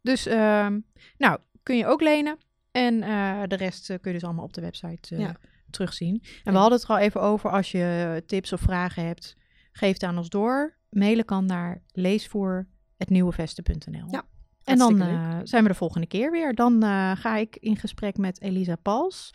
Dus, 0.00 0.26
ehm, 0.26 0.80
nou, 1.16 1.38
kun 1.62 1.76
je 1.76 1.86
ook 1.86 2.00
lenen. 2.00 2.38
En 2.70 3.00
de 3.48 3.56
rest 3.56 3.86
kun 3.86 3.98
je 4.02 4.12
dus 4.12 4.24
allemaal 4.24 4.44
op 4.44 4.52
de 4.52 4.60
website 4.60 5.16
Ja. 5.16 5.36
Terugzien. 5.70 6.14
En 6.22 6.28
Ja. 6.44 6.52
we 6.52 6.58
hadden 6.58 6.78
het 6.78 6.88
er 6.88 6.94
al 6.94 6.98
even 7.02 7.20
over. 7.20 7.50
Als 7.50 7.70
je 7.70 8.22
tips 8.26 8.52
of 8.52 8.60
vragen 8.60 9.06
hebt, 9.06 9.36
geef 9.72 9.92
het 9.92 10.02
aan 10.02 10.18
ons 10.18 10.28
door. 10.28 10.76
Mailen 10.90 11.24
kan 11.24 11.46
naar 11.46 11.82
leesvoer.nieuwevesten.nl 11.92 14.06
Ja, 14.10 14.24
En 14.64 14.78
dan 14.78 15.00
eh, 15.00 15.38
zijn 15.44 15.62
we 15.62 15.68
de 15.68 15.74
volgende 15.74 16.06
keer 16.06 16.30
weer. 16.30 16.54
Dan 16.54 16.82
eh, 16.82 17.16
ga 17.16 17.36
ik 17.36 17.56
in 17.56 17.76
gesprek 17.76 18.16
met 18.16 18.40
Elisa 18.40 18.76
Pals. 18.76 19.30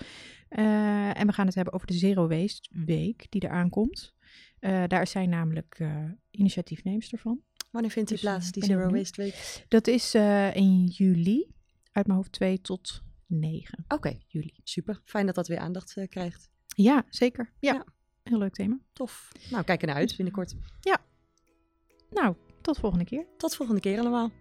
Eh, 0.50 1.20
en 1.20 1.28
we 1.28 1.34
gaan 1.34 1.46
het 1.46 1.56
hebben 1.56 1.74
over 1.74 1.88
de 1.88 1.94
Zero 1.94 2.28
Waste 2.28 2.70
Week 2.86 3.26
die 3.30 3.44
eraan 3.44 3.70
komt. 3.70 4.14
Daar 4.88 5.02
is 5.02 5.12
zij 5.12 5.26
namelijk 5.26 5.84
initiatiefneemster 6.32 7.18
van. 7.20 7.40
Wanneer 7.72 7.92
vindt 7.92 8.10
die 8.10 8.18
Dus, 8.18 8.28
plaats, 8.28 8.52
die 8.52 8.64
Zero. 8.66 8.90
Waste 8.90 9.22
Week? 9.22 9.66
Dat 9.68 9.88
is 9.88 10.16
in 10.54 10.86
juli. 10.86 11.52
Uit 11.92 12.06
mijn 12.08 12.18
hoofd 12.18 12.32
2 12.32 12.62
tot 12.62 13.02
9 13.28 13.86
Oké, 13.88 14.18
juli. 14.28 14.54
super. 14.64 15.02
Fijn 15.04 15.26
dat 15.26 15.36
dat 15.36 15.48
weer 15.48 15.58
aandacht 15.60 15.98
eh, 15.98 16.08
krijgt. 16.08 16.50
Ja, 16.68 17.06
zeker. 17.10 17.52
Ja, 17.60 17.74
Ja. 17.74 17.86
heel 18.24 18.38
leuk 18.38 18.54
thema. 18.54 18.80
Tof. 18.94 19.32
Nou, 19.50 19.64
kijk 19.64 19.82
ernaar 19.82 19.96
uit 19.96 20.16
binnenkort. 20.16 20.56
Nou, 22.10 22.36
tot 22.62 22.78
volgende 22.78 23.06
keer. 23.06 23.26
Tot 23.38 23.56
volgende 23.56 23.82
keer 23.82 24.00
allemaal. 24.00 24.32